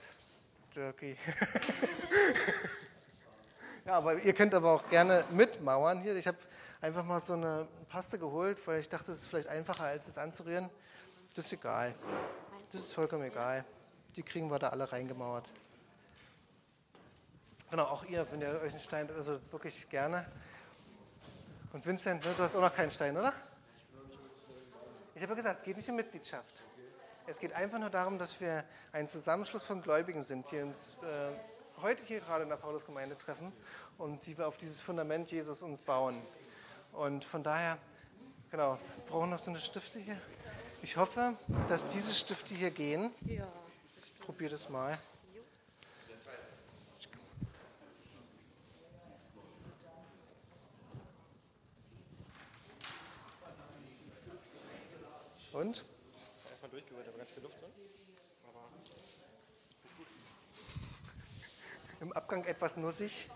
Dirky. 0.74 1.16
ja, 3.84 3.92
aber 3.92 4.16
ihr 4.16 4.32
könnt 4.32 4.54
aber 4.54 4.72
auch 4.72 4.90
gerne 4.90 5.24
mitmauern 5.30 6.00
hier. 6.00 6.16
Ich 6.16 6.26
habe 6.26 6.38
einfach 6.80 7.04
mal 7.04 7.20
so 7.20 7.34
eine 7.34 7.68
Paste 7.88 8.18
geholt, 8.18 8.58
weil 8.66 8.80
ich 8.80 8.88
dachte, 8.88 9.12
es 9.12 9.18
ist 9.18 9.28
vielleicht 9.28 9.48
einfacher, 9.48 9.84
als 9.84 10.08
es 10.08 10.18
anzurühren. 10.18 10.68
Das 11.36 11.46
ist 11.46 11.52
egal. 11.52 11.94
Das 12.72 12.80
ist 12.80 12.92
vollkommen 12.92 13.24
egal. 13.24 13.64
Die 14.16 14.22
kriegen 14.22 14.50
wir 14.50 14.58
da 14.58 14.70
alle 14.70 14.90
reingemauert. 14.90 15.48
Genau, 17.70 17.84
auch 17.84 18.04
ihr, 18.04 18.26
wenn 18.30 18.40
ihr 18.40 18.60
euch 18.62 18.72
einen 18.72 18.80
Stein, 18.80 19.08
also 19.16 19.40
wirklich 19.50 19.88
gerne. 19.88 20.26
Und 21.72 21.84
Vincent, 21.84 22.24
ne, 22.24 22.34
du 22.36 22.42
hast 22.42 22.54
auch 22.56 22.60
noch 22.60 22.74
keinen 22.74 22.90
Stein, 22.90 23.16
oder? 23.16 23.32
Ich 25.14 25.22
habe 25.22 25.32
ja 25.32 25.36
gesagt, 25.36 25.58
es 25.58 25.64
geht 25.64 25.76
nicht 25.76 25.88
um 25.88 25.96
Mitgliedschaft. 25.96 26.64
Es 27.26 27.38
geht 27.38 27.54
einfach 27.54 27.78
nur 27.78 27.88
darum, 27.88 28.18
dass 28.18 28.38
wir 28.38 28.64
ein 28.92 29.08
Zusammenschluss 29.08 29.64
von 29.64 29.80
Gläubigen 29.80 30.22
sind, 30.22 30.50
die 30.50 30.60
uns 30.60 30.94
äh, 31.02 31.80
heute 31.80 32.04
hier 32.04 32.20
gerade 32.20 32.42
in 32.42 32.50
der 32.50 32.56
Paulusgemeinde 32.56 33.16
treffen 33.16 33.50
und 33.96 34.26
die 34.26 34.36
wir 34.36 34.46
auf 34.46 34.58
dieses 34.58 34.82
Fundament 34.82 35.30
Jesus 35.30 35.62
uns 35.62 35.80
bauen. 35.80 36.20
Und 36.92 37.24
von 37.24 37.42
daher, 37.42 37.78
genau, 38.50 38.78
wir 38.96 39.04
brauchen 39.06 39.30
noch 39.30 39.38
so 39.38 39.50
eine 39.50 39.58
Stifte 39.58 39.98
hier. 39.98 40.20
Ich 40.82 40.98
hoffe, 40.98 41.34
dass 41.70 41.88
diese 41.88 42.12
Stifte 42.12 42.54
hier 42.54 42.70
gehen. 42.70 43.10
Ich 43.24 44.20
probiere 44.20 44.50
das 44.50 44.68
mal. 44.68 44.98
Und? 55.54 55.84
durchgerührt, 56.74 57.06
aber 57.06 57.18
ganz 57.18 57.30
viel 57.30 57.42
Luft 57.44 57.60
drin. 57.60 57.70
Aber 58.48 58.68
gut. 59.96 60.06
Im 62.00 62.12
Abgang 62.12 62.44
etwas 62.46 62.76
nussig. 62.76 63.30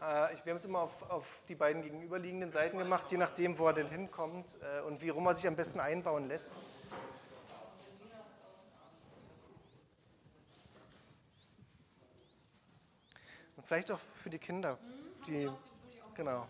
Äh, 0.00 0.02
wir 0.02 0.50
haben 0.50 0.56
es 0.56 0.64
immer 0.64 0.80
auf, 0.80 1.08
auf, 1.08 1.40
die 1.48 1.54
beiden 1.54 1.82
gegenüberliegenden 1.82 2.50
Seiten 2.50 2.78
gemacht, 2.78 3.12
je 3.12 3.18
nachdem, 3.18 3.60
wo 3.60 3.68
er 3.68 3.72
denn 3.72 3.88
hinkommt 3.88 4.58
äh, 4.60 4.80
und 4.80 5.00
wie 5.02 5.10
rum 5.10 5.26
er 5.26 5.36
sich 5.36 5.46
am 5.46 5.54
besten 5.54 5.78
einbauen 5.78 6.26
lässt. 6.26 6.50
Und 13.56 13.64
vielleicht 13.64 13.92
auch 13.92 14.00
für 14.00 14.30
die 14.30 14.40
Kinder, 14.40 14.78
die 15.28 15.48
genau. 16.16 16.48